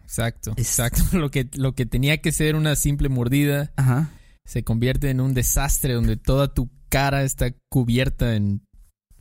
Exacto. 0.04 0.54
Es- 0.58 0.68
Exacto. 0.68 1.04
Lo 1.18 1.32
que, 1.32 1.50
lo 1.56 1.74
que 1.76 1.86
tenía 1.86 2.18
que 2.22 2.32
ser 2.32 2.56
una 2.56 2.76
simple 2.76 3.10
mordida 3.10 3.72
Ajá. 3.76 4.10
Se 4.46 4.64
convierte 4.64 5.10
en 5.10 5.20
un 5.22 5.34
desastre 5.34 5.94
donde 5.94 6.18
toda 6.18 6.54
tu 6.54 6.70
cara 6.90 7.24
está 7.24 7.54
cubierta 7.70 8.36
en 8.36 8.62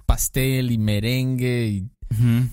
pastel 0.07 0.71
y 0.71 0.79
merengue 0.79 1.67
y 1.69 1.91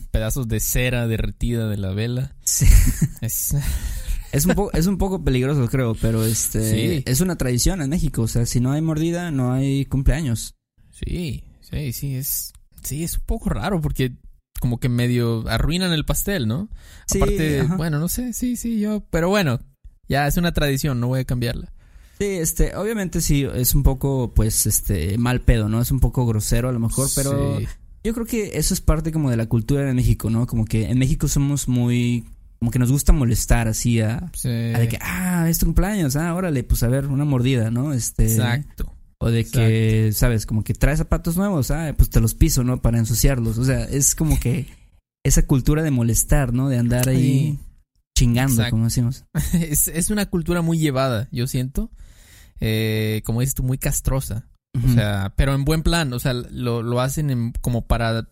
pedazos 0.09 0.47
de 0.47 0.59
cera 0.59 1.05
derretida 1.07 1.67
de 1.67 1.77
la 1.77 1.91
vela. 1.93 2.35
Sí. 2.43 2.65
Es, 3.21 3.53
Es 4.31 4.45
un 4.45 4.55
poco, 4.55 4.71
es 4.71 4.87
un 4.87 4.97
poco 4.97 5.21
peligroso, 5.23 5.67
creo, 5.67 5.93
pero 5.93 6.23
este 6.23 6.61
Sí. 6.71 7.03
es 7.05 7.19
una 7.19 7.35
tradición 7.35 7.81
en 7.81 7.89
México. 7.89 8.21
O 8.21 8.27
sea, 8.29 8.45
si 8.45 8.61
no 8.61 8.71
hay 8.71 8.81
mordida, 8.81 9.29
no 9.29 9.51
hay 9.53 9.85
cumpleaños. 9.85 10.55
sí, 10.91 11.43
sí, 11.59 11.91
sí, 11.93 12.15
es, 12.15 12.53
sí, 12.81 13.03
es 13.03 13.15
un 13.17 13.23
poco 13.25 13.49
raro 13.49 13.81
porque 13.81 14.13
como 14.61 14.79
que 14.79 14.87
medio 14.89 15.43
arruinan 15.49 15.91
el 15.91 16.05
pastel, 16.05 16.47
¿no? 16.47 16.69
Sí, 17.07 17.17
Aparte, 17.17 17.59
ajá. 17.61 17.75
bueno, 17.75 17.99
no 17.99 18.07
sé, 18.07 18.31
sí, 18.33 18.55
sí, 18.55 18.79
yo, 18.79 19.03
pero 19.09 19.27
bueno, 19.29 19.59
ya 20.07 20.27
es 20.27 20.37
una 20.37 20.53
tradición, 20.53 20.99
no 21.01 21.07
voy 21.07 21.19
a 21.21 21.25
cambiarla. 21.25 21.73
Sí, 22.21 22.27
este, 22.37 22.75
obviamente 22.75 23.19
sí, 23.19 23.47
es 23.55 23.73
un 23.73 23.81
poco, 23.81 24.31
pues, 24.35 24.67
este, 24.67 25.17
mal 25.17 25.41
pedo, 25.41 25.69
¿no? 25.69 25.81
Es 25.81 25.89
un 25.91 25.99
poco 25.99 26.25
grosero 26.27 26.69
a 26.69 26.71
lo 26.71 26.79
mejor, 26.79 27.09
pero 27.15 27.57
Sí. 27.59 27.65
yo 28.03 28.13
creo 28.13 28.25
que 28.27 28.51
eso 28.59 28.73
es 28.75 28.81
parte 28.81 29.11
como 29.11 29.31
de 29.31 29.37
la 29.37 29.47
cultura 29.47 29.81
de 29.83 29.93
México, 29.95 30.29
¿no? 30.29 30.45
Como 30.45 30.65
que 30.65 30.85
en 30.91 30.99
México 30.99 31.27
somos 31.27 31.67
muy, 31.67 32.25
como 32.59 32.69
que 32.69 32.77
nos 32.77 32.91
gusta 32.91 33.11
molestar 33.11 33.67
así 33.67 34.01
a, 34.01 34.29
Sí. 34.35 34.49
a 34.49 34.77
de 34.79 34.87
que, 34.87 34.99
ah, 35.01 35.47
es 35.49 35.57
tu 35.57 35.65
cumpleaños, 35.65 36.15
ah, 36.15 36.35
órale, 36.35 36.63
pues 36.63 36.83
a 36.83 36.87
ver, 36.89 37.07
una 37.07 37.25
mordida, 37.25 37.71
¿no? 37.71 37.91
Este, 37.91 38.25
Exacto. 38.25 38.93
o 39.17 39.31
de 39.31 39.43
que, 39.45 40.11
sabes, 40.13 40.45
como 40.45 40.63
que 40.63 40.75
traes 40.75 40.99
zapatos 40.99 41.37
nuevos, 41.37 41.71
ah, 41.71 41.93
pues 41.97 42.11
te 42.11 42.19
los 42.21 42.35
piso, 42.35 42.63
¿no? 42.63 42.83
Para 42.83 42.99
ensuciarlos, 42.99 43.57
o 43.57 43.65
sea, 43.65 43.83
es 43.85 44.13
como 44.13 44.39
que 44.39 44.67
esa 45.23 45.47
cultura 45.47 45.81
de 45.81 45.89
molestar, 45.89 46.53
¿no? 46.53 46.69
De 46.69 46.77
andar 46.77 47.09
ahí 47.09 47.57
Sí. 47.57 47.59
chingando, 48.15 48.53
Exacto. 48.53 48.71
como 48.71 48.83
decimos. 48.83 49.25
Es, 49.53 49.87
es 49.87 50.11
una 50.11 50.27
cultura 50.27 50.61
muy 50.61 50.77
llevada, 50.77 51.27
yo 51.31 51.47
siento. 51.47 51.89
Eh, 52.61 53.21
como 53.25 53.41
dices 53.41 53.55
tú, 53.55 53.63
muy 53.63 53.77
castrosa. 53.77 54.47
O 54.85 54.87
sea, 54.93 55.33
pero 55.35 55.53
en 55.53 55.65
buen 55.65 55.83
plan. 55.83 56.13
O 56.13 56.19
sea, 56.19 56.31
lo, 56.33 56.81
lo 56.81 57.01
hacen 57.01 57.29
en- 57.29 57.51
como 57.61 57.85
para 57.87 58.29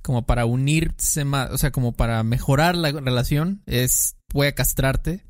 como 0.00 0.26
para 0.26 0.44
unirse 0.46 1.24
más, 1.24 1.50
o 1.50 1.56
sea, 1.58 1.70
como 1.72 1.92
para 1.92 2.22
mejorar 2.22 2.74
la 2.76 2.90
relación. 2.92 3.62
Es 3.66 4.16
voy 4.32 4.46
a 4.46 4.54
castrarte, 4.54 5.24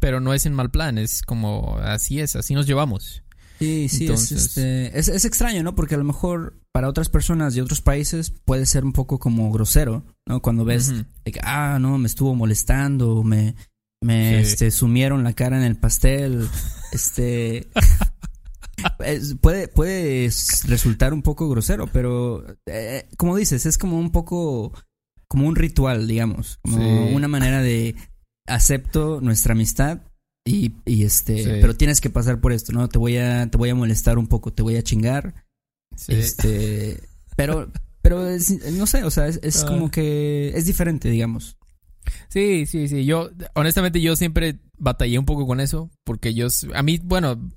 pero 0.00 0.20
no 0.20 0.34
es 0.34 0.46
en 0.46 0.54
mal 0.54 0.70
plan. 0.70 0.98
Es 0.98 1.22
como 1.22 1.78
así 1.82 2.20
es, 2.20 2.36
así 2.36 2.54
nos 2.54 2.66
llevamos. 2.66 3.22
Sí, 3.58 3.88
sí, 3.88 4.04
Entonces- 4.04 4.32
es, 4.32 4.46
este, 4.48 4.98
es, 4.98 5.08
es 5.08 5.24
extraño, 5.24 5.62
¿no? 5.62 5.74
Porque 5.74 5.94
a 5.94 5.98
lo 5.98 6.04
mejor 6.04 6.60
para 6.72 6.88
otras 6.88 7.08
personas 7.08 7.54
de 7.54 7.62
otros 7.62 7.80
países 7.80 8.30
puede 8.44 8.66
ser 8.66 8.84
un 8.84 8.92
poco 8.92 9.18
como 9.18 9.50
grosero, 9.50 10.04
¿no? 10.26 10.42
Cuando 10.42 10.64
ves, 10.64 10.92
que, 11.24 11.40
ah, 11.42 11.78
no, 11.80 11.96
me 11.96 12.06
estuvo 12.06 12.34
molestando, 12.34 13.22
me, 13.22 13.54
me 14.02 14.42
Sí. 14.44 14.50
este, 14.52 14.70
sumieron 14.70 15.24
la 15.24 15.32
cara 15.32 15.56
en 15.58 15.64
el 15.64 15.76
pastel, 15.76 16.48
este... 16.92 17.68
es- 19.00 19.34
puede, 19.40 19.68
puede 19.68 20.26
resultar 20.66 21.12
un 21.14 21.22
poco 21.22 21.48
grosero, 21.48 21.86
pero 21.92 22.44
eh, 22.66 23.08
como 23.16 23.36
dices, 23.36 23.66
es 23.66 23.78
como 23.78 23.98
un 23.98 24.10
poco, 24.12 24.72
como 25.28 25.46
un 25.48 25.56
ritual, 25.56 26.06
digamos, 26.06 26.58
como 26.62 26.78
Sí. 26.78 27.14
una 27.14 27.28
manera 27.28 27.62
de 27.62 27.96
acepto 28.46 29.20
nuestra 29.20 29.52
amistad 29.54 30.02
y, 30.46 30.72
y 30.84 31.04
este, 31.04 31.38
Sí. 31.42 31.50
pero 31.60 31.74
tienes 31.76 32.00
que 32.00 32.10
pasar 32.10 32.40
por 32.40 32.52
esto, 32.52 32.72
¿no? 32.72 32.88
Te 32.88 32.98
voy 32.98 33.16
a, 33.16 33.50
te 33.50 33.58
voy 33.58 33.70
a 33.70 33.74
molestar 33.74 34.18
un 34.18 34.28
poco, 34.28 34.52
te 34.52 34.62
voy 34.62 34.76
a 34.76 34.82
chingar, 34.82 35.34
este, 36.08 37.00
pero, 37.36 37.70
pero 38.02 38.28
es- 38.28 38.50
no 38.72 38.86
sé, 38.86 39.02
o 39.04 39.10
sea, 39.10 39.26
es, 39.26 39.40
es 39.42 39.64
Ah. 39.64 39.66
como 39.66 39.90
que 39.90 40.52
es 40.54 40.66
diferente, 40.66 41.08
digamos. 41.10 41.56
Sí, 42.28 42.66
sí, 42.66 42.88
sí. 42.88 43.04
Yo, 43.04 43.30
honestamente, 43.54 44.00
yo 44.00 44.16
siempre 44.16 44.60
batallé 44.78 45.18
un 45.18 45.24
poco 45.24 45.46
con 45.46 45.60
eso. 45.60 45.90
Porque 46.04 46.34
yo, 46.34 46.48
a 46.74 46.82
mí, 46.82 47.00
bueno, 47.02 47.50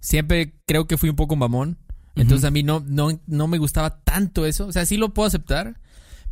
siempre 0.00 0.54
creo 0.66 0.86
que 0.86 0.96
fui 0.96 1.08
un 1.08 1.16
poco 1.16 1.36
mamón. 1.36 1.78
Entonces 2.16 2.44
a 2.44 2.50
mí 2.52 2.62
no, 2.62 2.84
no, 2.86 3.20
no 3.26 3.48
me 3.48 3.58
gustaba 3.58 4.00
tanto 4.04 4.46
eso. 4.46 4.66
O 4.66 4.72
sea, 4.72 4.86
sí 4.86 4.96
lo 4.96 5.12
puedo 5.12 5.26
aceptar. 5.26 5.80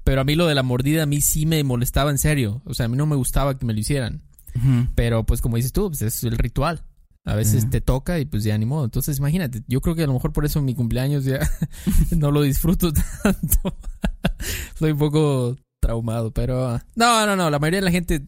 Pero 0.04 0.20
a 0.20 0.24
mí 0.24 0.34
lo 0.34 0.46
de 0.46 0.54
la 0.54 0.62
mordida 0.62 1.04
a 1.04 1.06
mí 1.06 1.20
sí 1.20 1.46
me 1.46 1.62
molestaba 1.64 2.10
en 2.10 2.18
serio. 2.18 2.62
O 2.64 2.74
sea, 2.74 2.86
a 2.86 2.88
mí 2.88 2.96
no 2.96 3.06
me 3.06 3.16
gustaba 3.16 3.58
que 3.58 3.66
me 3.66 3.72
lo 3.72 3.80
hicieran. 3.80 4.22
Pero 4.94 5.24
pues 5.24 5.40
como 5.40 5.56
dices 5.56 5.72
tú, 5.72 5.88
pues 5.88 6.02
es 6.02 6.24
el 6.24 6.36
ritual. 6.36 6.84
A 7.24 7.36
veces 7.36 7.70
te 7.70 7.80
toca 7.80 8.18
y 8.18 8.24
pues 8.24 8.42
ya 8.42 8.58
ni 8.58 8.66
modo. 8.66 8.84
Entonces 8.84 9.18
imagínate, 9.18 9.62
yo 9.68 9.80
creo 9.80 9.94
que 9.94 10.02
a 10.02 10.06
lo 10.06 10.12
mejor 10.12 10.32
por 10.32 10.44
eso 10.44 10.60
mi 10.60 10.74
cumpleaños 10.74 11.24
ya 11.24 11.38
no 12.16 12.32
lo 12.32 12.42
disfruto 12.42 12.92
tanto. 13.22 13.76
Estoy 14.74 14.92
un 14.92 14.98
poco 14.98 15.56
traumado, 15.82 16.30
pero 16.32 16.80
no, 16.94 17.26
no, 17.26 17.34
no, 17.34 17.50
la 17.50 17.58
mayoría 17.58 17.80
de 17.80 17.84
la 17.86 17.90
gente 17.90 18.22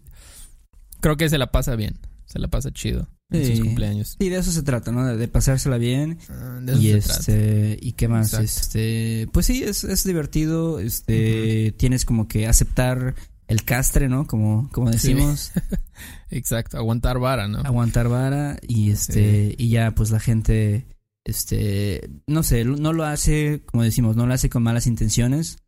creo 1.01 1.17
que 1.17 1.29
se 1.29 1.39
la 1.39 1.53
pasa 1.53 1.77
bien, 1.77 1.99
se 2.27 2.41
la 2.41 2.49
pasa 2.49 2.73
chido 2.73 3.09
en 3.31 3.45
Sí. 3.45 3.57
sus 3.57 3.65
cumpleaños. 3.65 4.17
Sí, 4.19 4.29
de 4.29 4.39
eso 4.39 4.51
se 4.51 4.63
trata, 4.65 4.91
¿no? 4.91 5.07
De, 5.07 5.17
de 5.17 5.29
pasársela 5.29 5.79
bien. 5.79 6.19
Ah, 6.29 6.59
de 6.63 6.73
eso 6.73 6.83
y 6.83 6.93
se 6.93 7.01
trata. 7.01 7.21
este, 7.21 7.79
y 7.81 7.93
qué 7.93 8.09
más, 8.09 8.35
Exacto. 8.35 8.45
este, 8.45 9.29
pues 9.33 9.47
sí, 9.47 9.63
es, 9.63 9.85
es 9.85 10.05
divertido, 10.05 10.81
este, 10.81 11.73
tienes 11.79 12.05
como 12.05 12.27
que 12.29 12.47
aceptar 12.49 13.15
el 13.47 13.63
castre, 13.65 14.09
¿no? 14.09 14.27
Como, 14.27 14.69
como 14.73 14.89
Sí. 14.89 14.95
decimos, 15.15 15.53
Exacto, 16.31 16.77
aguantar 16.77 17.19
vara, 17.21 17.47
¿no? 17.47 17.59
aguantar 17.61 18.09
vara 18.09 18.57
y 18.67 18.91
este, 18.91 19.55
y 19.57 19.69
ya 19.69 19.93
pues 19.95 20.11
la 20.11 20.19
gente, 20.21 20.87
este, 21.25 22.11
no 22.27 22.43
sé, 22.43 22.65
no 22.65 22.93
lo 22.93 23.05
hace, 23.05 23.63
como 23.67 23.85
decimos, 23.85 24.17
no 24.17 24.27
lo 24.27 24.35
hace 24.35 24.51
con 24.51 24.63
malas 24.65 24.87
intenciones. 24.89 25.59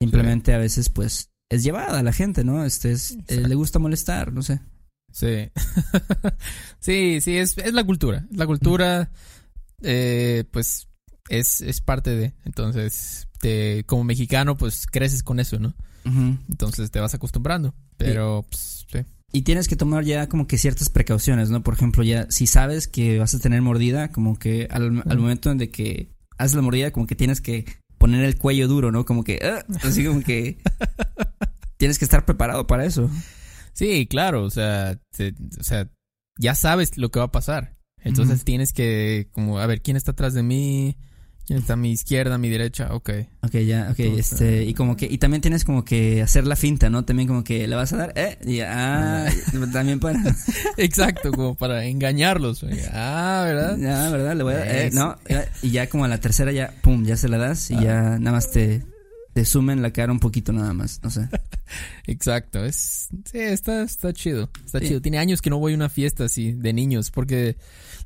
Simplemente 0.00 0.52
a 0.52 0.58
veces, 0.58 0.88
pues, 0.88 1.30
es 1.52 1.62
llevada 1.62 1.98
a 1.98 2.02
la 2.02 2.12
gente, 2.12 2.44
¿no? 2.44 2.64
Este 2.64 2.92
es, 2.92 3.18
eh, 3.28 3.46
le 3.46 3.54
gusta 3.54 3.78
molestar, 3.78 4.32
no 4.32 4.42
sé. 4.42 4.60
Sí. 5.12 5.50
sí, 6.80 7.20
sí, 7.20 7.36
es, 7.36 7.58
es 7.58 7.74
la 7.74 7.84
cultura. 7.84 8.26
La 8.32 8.46
cultura, 8.46 9.10
eh, 9.82 10.44
pues, 10.50 10.88
es, 11.28 11.60
es 11.60 11.82
parte 11.82 12.16
de. 12.16 12.32
Entonces, 12.46 13.28
te, 13.38 13.84
como 13.84 14.02
mexicano, 14.02 14.56
pues 14.56 14.86
creces 14.86 15.22
con 15.22 15.40
eso, 15.40 15.58
¿no? 15.58 15.74
Entonces 16.04 16.90
te 16.90 17.00
vas 17.00 17.14
acostumbrando. 17.14 17.74
Pero, 17.98 18.46
pues, 18.48 18.86
sí. 18.90 19.00
Y 19.30 19.42
tienes 19.42 19.68
que 19.68 19.76
tomar 19.76 20.04
ya 20.04 20.28
como 20.28 20.46
que 20.46 20.56
ciertas 20.56 20.88
precauciones, 20.88 21.50
¿no? 21.50 21.62
Por 21.62 21.74
ejemplo, 21.74 22.02
ya 22.02 22.26
si 22.30 22.46
sabes 22.46 22.88
que 22.88 23.18
vas 23.18 23.34
a 23.34 23.38
tener 23.38 23.60
mordida, 23.60 24.10
como 24.10 24.38
que 24.38 24.68
al, 24.70 25.02
al 25.06 25.18
momento 25.18 25.50
en 25.50 25.58
de 25.58 25.70
que 25.70 26.10
haces 26.38 26.56
la 26.56 26.62
mordida, 26.62 26.90
como 26.92 27.06
que 27.06 27.14
tienes 27.14 27.42
que 27.42 27.66
poner 28.02 28.24
el 28.24 28.36
cuello 28.36 28.66
duro, 28.66 28.90
¿no? 28.90 29.04
Como 29.04 29.22
que, 29.22 29.38
ah, 29.44 29.64
así 29.84 30.04
como 30.04 30.22
que 30.22 30.58
tienes 31.76 32.00
que 32.00 32.04
estar 32.04 32.24
preparado 32.24 32.66
para 32.66 32.84
eso. 32.84 33.08
Sí, 33.74 34.08
claro, 34.08 34.42
o 34.42 34.50
sea, 34.50 34.98
o 35.20 35.62
sea, 35.62 35.88
ya 36.36 36.56
sabes 36.56 36.98
lo 36.98 37.12
que 37.12 37.20
va 37.20 37.26
a 37.26 37.32
pasar. 37.32 37.76
Entonces 38.02 38.42
tienes 38.42 38.72
que, 38.72 39.28
como, 39.30 39.60
a 39.60 39.66
ver, 39.68 39.82
¿quién 39.82 39.96
está 39.96 40.10
atrás 40.10 40.34
de 40.34 40.42
mí? 40.42 40.96
¿Quién 41.46 41.58
está 41.58 41.72
a 41.72 41.76
mi 41.76 41.90
izquierda, 41.90 42.36
a 42.36 42.38
mi 42.38 42.48
derecha? 42.48 42.94
Ok. 42.94 43.10
Ok, 43.42 43.56
ya, 43.66 43.88
ok, 43.90 43.98
este, 43.98 44.64
y 44.64 44.74
como 44.74 44.96
que, 44.96 45.06
y 45.06 45.18
también 45.18 45.40
tienes 45.40 45.64
como 45.64 45.84
que 45.84 46.22
hacer 46.22 46.46
la 46.46 46.54
finta, 46.54 46.88
¿no? 46.88 47.04
También 47.04 47.26
como 47.26 47.42
que 47.42 47.66
le 47.66 47.74
vas 47.74 47.92
a 47.92 47.96
dar, 47.96 48.12
eh, 48.14 48.38
y 48.46 48.60
ah, 48.60 49.28
también 49.72 49.98
para. 49.98 50.20
Exacto, 50.76 51.32
como 51.32 51.56
para 51.56 51.84
engañarlos. 51.84 52.64
Ah, 52.92 53.42
¿verdad? 53.44 53.76
Ya, 53.76 54.08
¿verdad? 54.10 54.36
Le 54.36 54.42
voy 54.44 54.54
a 54.54 54.58
dar, 54.58 54.68
eh, 54.68 54.90
no, 54.92 55.16
y 55.62 55.70
ya 55.70 55.88
como 55.88 56.04
a 56.04 56.08
la 56.08 56.18
tercera 56.18 56.52
ya, 56.52 56.72
pum, 56.80 57.04
ya 57.04 57.16
se 57.16 57.28
la 57.28 57.38
das 57.38 57.70
y 57.72 57.74
ya 57.74 58.18
nada 58.20 58.32
más 58.36 58.52
te, 58.52 58.84
te 59.32 59.44
sumen 59.44 59.82
la 59.82 59.92
cara 59.92 60.12
un 60.12 60.20
poquito 60.20 60.52
nada 60.52 60.72
más, 60.74 61.00
no 61.02 61.10
sé. 61.10 61.28
Exacto, 62.06 62.64
es 62.64 63.08
sí, 63.24 63.38
está 63.38 63.82
está 63.82 64.12
chido, 64.12 64.48
está 64.64 64.80
chido. 64.80 65.00
Tiene 65.00 65.18
años 65.18 65.42
que 65.42 65.50
no 65.50 65.58
voy 65.58 65.72
a 65.72 65.76
una 65.76 65.88
fiesta 65.88 66.24
así 66.24 66.52
de 66.52 66.72
niños 66.72 67.10
porque 67.10 67.56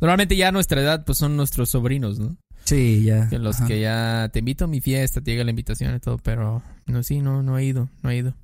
normalmente 0.01 0.37
ya 0.37 0.49
a 0.49 0.53
nuestra 0.53 0.81
edad 0.81 1.05
pues 1.05 1.18
son 1.18 1.37
nuestros 1.37 1.70
sobrinos, 1.70 2.18
¿no? 2.18 2.38
Sí, 2.66 3.05
ya. 3.05 3.29
Que 3.29 3.38
los 3.38 3.57
que 3.62 3.81
ya 3.81 4.29
te 4.33 4.40
invito 4.40 4.64
a 4.64 4.68
mi 4.68 4.81
fiesta, 4.81 5.20
te 5.20 5.31
llega 5.31 5.44
la 5.44 5.50
invitación 5.50 5.94
y 5.94 6.00
todo, 6.00 6.18
pero 6.18 6.62
no 6.87 7.02
sí, 7.02 7.20
no 7.20 7.42
no 7.42 7.57
he 7.57 7.64
ido, 7.64 7.88
no 8.02 8.11
he 8.11 8.18
ido. 8.18 8.35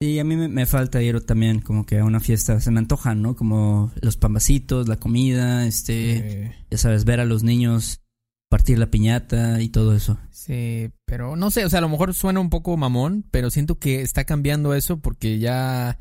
Sí, 0.00 0.20
a 0.20 0.24
mí 0.24 0.36
me, 0.36 0.64
falta 0.64 1.02
ir 1.02 1.20
también 1.26 1.60
como 1.60 1.84
que 1.84 1.98
a 1.98 2.04
una 2.04 2.20
fiesta, 2.20 2.60
se 2.60 2.70
me 2.70 2.78
antojan, 2.78 3.20
¿no? 3.20 3.34
Como 3.34 3.90
los 4.00 4.16
pambacitos, 4.16 4.86
la 4.86 4.96
comida, 4.96 5.66
este, 5.66 6.54
ya 6.70 6.78
sabes, 6.78 7.04
ver 7.04 7.18
a 7.18 7.24
los 7.24 7.42
niños 7.42 8.00
partir 8.48 8.78
la 8.78 8.92
piñata 8.92 9.60
y 9.60 9.70
todo 9.70 9.96
eso. 9.96 10.16
Sí, 10.30 10.90
pero 11.04 11.34
no 11.34 11.50
sé, 11.50 11.64
o 11.64 11.70
sea, 11.70 11.80
a 11.80 11.82
lo 11.82 11.88
mejor 11.88 12.14
suena 12.14 12.38
un 12.38 12.48
poco 12.48 12.76
mamón, 12.76 13.24
pero 13.32 13.50
siento 13.50 13.80
que 13.80 14.00
está 14.02 14.24
cambiando 14.24 14.72
eso 14.72 15.00
porque 15.00 15.40
ya, 15.40 15.98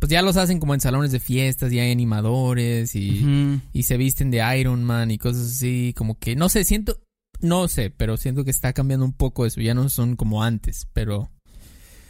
pues 0.00 0.10
ya 0.10 0.22
los 0.22 0.38
hacen 0.38 0.58
como 0.58 0.74
en 0.74 0.80
salones 0.80 1.12
de 1.12 1.20
fiestas, 1.20 1.70
ya 1.70 1.82
hay 1.82 1.92
animadores 1.92 2.96
y, 2.96 3.60
y 3.72 3.82
se 3.82 3.98
visten 3.98 4.30
de 4.30 4.42
Iron 4.58 4.82
Man 4.82 5.10
y 5.10 5.18
cosas 5.18 5.46
así, 5.46 5.92
como 5.94 6.18
que, 6.18 6.34
no 6.34 6.48
sé, 6.48 6.64
siento, 6.64 6.98
no 7.40 7.68
sé, 7.68 7.90
pero 7.90 8.16
siento 8.16 8.42
que 8.42 8.50
está 8.50 8.72
cambiando 8.72 9.04
un 9.04 9.12
poco 9.12 9.44
eso, 9.44 9.60
ya 9.60 9.74
no 9.74 9.88
son 9.88 10.16
como 10.16 10.42
antes, 10.42 10.88
pero... 10.94 11.30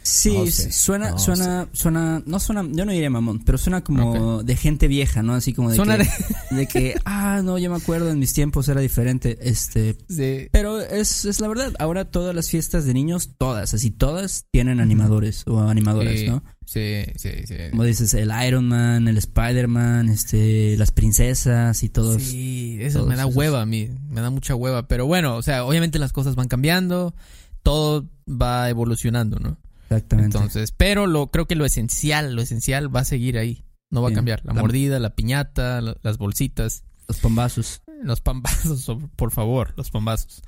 Sí, 0.03 0.51
suena, 0.51 1.19
suena, 1.19 1.67
suena, 1.73 2.23
no 2.25 2.39
suena, 2.39 2.67
yo 2.71 2.85
no 2.85 2.91
diría 2.91 3.09
mamón, 3.09 3.43
pero 3.45 3.59
suena 3.59 3.83
como 3.83 4.41
de 4.41 4.55
gente 4.55 4.87
vieja, 4.87 5.21
¿no? 5.21 5.35
Así 5.35 5.53
como 5.53 5.69
de 5.69 5.77
que, 5.77 6.55
de... 6.55 6.67
que, 6.67 6.95
ah, 7.05 7.41
no, 7.43 7.59
yo 7.59 7.69
me 7.69 7.77
acuerdo, 7.77 8.09
en 8.09 8.17
mis 8.17 8.33
tiempos 8.33 8.67
era 8.67 8.81
diferente, 8.81 9.37
este, 9.41 9.95
sí. 10.09 10.47
pero 10.51 10.79
es, 10.79 11.25
es 11.25 11.39
la 11.39 11.47
verdad, 11.47 11.73
ahora 11.77 12.05
todas 12.05 12.33
las 12.33 12.49
fiestas 12.49 12.85
de 12.85 12.95
niños, 12.95 13.31
todas, 13.37 13.75
así 13.75 13.91
todas 13.91 14.45
tienen 14.49 14.79
animadores 14.79 15.43
o 15.45 15.59
animadoras, 15.59 16.23
¿no? 16.27 16.43
Sí, 16.65 17.03
sí, 17.17 17.29
sí. 17.45 17.55
Como 17.69 17.83
dices, 17.83 18.13
el 18.13 18.31
Iron 18.47 18.67
Man, 18.67 19.07
el 19.07 19.17
Spider-Man, 19.17 20.09
este, 20.09 20.77
las 20.77 20.91
princesas 20.91 21.83
y 21.83 21.89
todos. 21.89 22.23
Sí, 22.23 22.77
eso 22.79 23.05
me 23.05 23.15
da 23.15 23.25
hueva 23.25 23.61
a 23.61 23.65
mí, 23.65 23.89
me 24.09 24.21
da 24.21 24.29
mucha 24.29 24.55
hueva, 24.55 24.87
pero 24.87 25.05
bueno, 25.05 25.35
o 25.35 25.41
sea, 25.41 25.65
obviamente 25.65 25.99
las 25.99 26.13
cosas 26.13 26.35
van 26.35 26.47
cambiando, 26.47 27.13
todo 27.61 28.07
va 28.27 28.69
evolucionando, 28.69 29.37
¿no? 29.39 29.57
Exactamente. 29.91 30.37
Entonces, 30.37 30.71
pero 30.71 31.05
lo 31.05 31.31
creo 31.31 31.47
que 31.47 31.55
lo 31.55 31.65
esencial, 31.65 32.33
lo 32.33 32.41
esencial 32.41 32.93
va 32.93 33.01
a 33.01 33.05
seguir 33.05 33.37
ahí. 33.37 33.65
No 33.89 34.01
va 34.01 34.09
a 34.09 34.13
cambiar. 34.13 34.41
La, 34.45 34.53
mordida, 34.53 34.99
la 34.99 35.15
piñata, 35.15 35.81
las 35.81 36.17
bolsitas. 36.17 36.85
Los 37.09 37.19
pambazos. 37.19 37.81
Los 38.01 38.21
pambazos, 38.21 38.89
por 39.17 39.31
favor, 39.31 39.73
los 39.75 39.91
pambazos. 39.91 40.41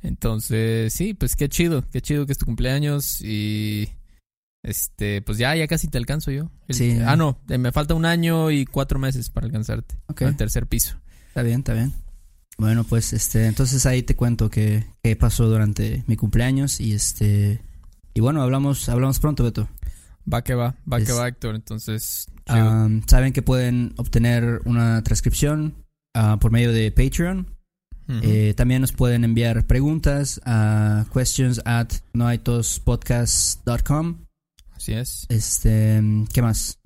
Entonces, 0.00 0.92
sí, 0.92 1.12
pues 1.12 1.34
qué 1.34 1.48
chido, 1.48 1.84
qué 1.90 2.00
chido 2.00 2.24
que 2.24 2.32
es 2.32 2.38
tu 2.38 2.46
cumpleaños 2.46 3.20
y 3.20 3.88
este, 4.62 5.22
pues 5.22 5.38
ya, 5.38 5.56
ya 5.56 5.66
casi 5.66 5.88
te 5.88 5.98
alcanzo 5.98 6.30
yo. 6.30 6.50
sí. 6.68 6.96
Ah, 7.04 7.16
no, 7.16 7.40
eh, 7.48 7.58
me 7.58 7.72
falta 7.72 7.94
un 7.94 8.06
año 8.06 8.52
y 8.52 8.64
cuatro 8.64 9.00
meses 9.00 9.28
para 9.28 9.46
alcanzarte. 9.46 9.96
Ok. 10.06 10.22
el 10.22 10.36
tercer 10.36 10.68
piso. 10.68 10.96
Está 11.28 11.42
bien, 11.42 11.58
está 11.58 11.74
bien. 11.74 11.92
Bueno, 12.58 12.84
pues 12.84 13.12
este, 13.12 13.46
entonces 13.46 13.84
ahí 13.86 14.04
te 14.04 14.14
cuento 14.14 14.50
qué, 14.50 14.86
qué 15.02 15.16
pasó 15.16 15.48
durante 15.48 16.04
mi 16.06 16.16
cumpleaños 16.16 16.80
y 16.80 16.92
este 16.92 17.60
y 18.14 18.20
bueno, 18.20 18.42
hablamos, 18.42 18.88
hablamos 18.88 19.18
pronto, 19.18 19.42
Beto. 19.42 19.68
Va 20.32 20.42
que 20.42 20.54
va, 20.54 20.76
va 20.90 21.00
que 21.00 21.12
va, 21.12 21.28
Héctor. 21.28 21.56
Entonces, 21.56 22.28
saben 22.46 23.32
que 23.32 23.42
pueden 23.42 23.92
obtener 23.96 24.62
una 24.64 25.02
transcripción 25.02 25.74
ah, 26.14 26.38
por 26.40 26.52
medio 26.52 26.72
de 26.72 26.90
Patreon. 26.92 27.48
Eh, 28.22 28.52
también 28.54 28.82
nos 28.82 28.92
pueden 28.92 29.24
enviar 29.24 29.66
preguntas 29.66 30.38
a 30.44 31.06
questions 31.12 31.60
at 31.64 31.88
noaitospodcast.com. 32.12 34.18
Así 34.76 34.92
es. 34.92 35.26
Este, 35.30 36.02
¿qué 36.32 36.42
más? 36.42 36.78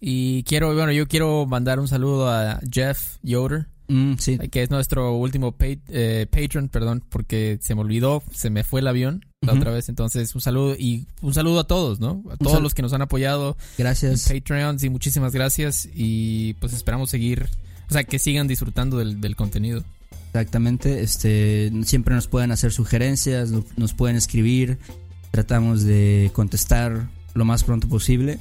Y 0.00 0.44
quiero, 0.44 0.74
bueno, 0.74 0.92
yo 0.92 1.08
quiero 1.08 1.44
mandar 1.46 1.80
un 1.80 1.88
saludo 1.88 2.30
a 2.30 2.60
Jeff 2.70 3.16
Yoder. 3.22 3.66
Mm, 3.88 4.14
sí. 4.18 4.38
Que 4.38 4.62
es 4.62 4.70
nuestro 4.70 5.16
último 5.16 5.54
eh, 5.60 6.26
patron, 6.30 6.68
perdón, 6.68 7.02
porque 7.08 7.58
se 7.60 7.74
me 7.74 7.80
olvidó, 7.82 8.22
se 8.30 8.48
me 8.48 8.62
fue 8.64 8.80
el 8.80 8.86
avión 8.86 9.26
la 9.42 9.52
otra 9.52 9.70
vez. 9.70 9.88
Entonces, 9.88 10.34
un 10.34 10.40
saludo 10.40 10.74
y 10.78 11.06
un 11.20 11.34
saludo 11.34 11.60
a 11.60 11.64
todos, 11.64 12.00
¿no? 12.00 12.22
A 12.30 12.36
todos 12.36 12.62
los 12.62 12.74
que 12.74 12.82
nos 12.82 12.92
han 12.92 13.02
apoyado. 13.02 13.56
Gracias. 13.76 14.30
En 14.30 14.40
Patreon, 14.40 14.78
sí, 14.78 14.88
muchísimas 14.88 15.32
gracias. 15.32 15.88
Y 15.94 16.54
pues 16.54 16.72
esperamos 16.72 17.10
seguir, 17.10 17.48
o 17.88 17.92
sea, 17.92 18.04
que 18.04 18.18
sigan 18.18 18.48
disfrutando 18.48 18.98
del, 18.98 19.36
contenido. 19.36 19.84
Exactamente, 20.28 21.02
este, 21.02 21.70
siempre 21.84 22.14
nos 22.14 22.26
pueden 22.26 22.52
hacer 22.52 22.72
sugerencias, 22.72 23.50
nos 23.76 23.92
pueden 23.92 24.16
escribir, 24.16 24.78
tratamos 25.30 25.82
de 25.82 26.30
contestar 26.32 27.10
lo 27.34 27.44
más 27.44 27.64
pronto 27.64 27.86
posible, 27.86 28.38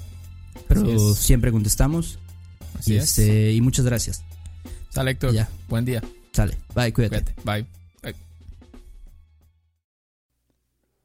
pero 0.70 1.14
siempre 1.16 1.52
contestamos. 1.52 2.18
Así 2.80 2.94
y, 2.94 2.98
es. 2.98 3.18
Este, 3.18 3.52
y 3.52 3.60
muchas 3.60 3.86
gracias. 3.86 4.24
Sale, 4.90 5.12
Héctor. 5.12 5.34
Ya. 5.34 5.50
Buen 5.68 5.84
día. 5.84 6.02
Sale. 6.32 6.58
Bye, 6.76 6.94
cuídate. 6.94 7.34
Bye. 7.44 7.81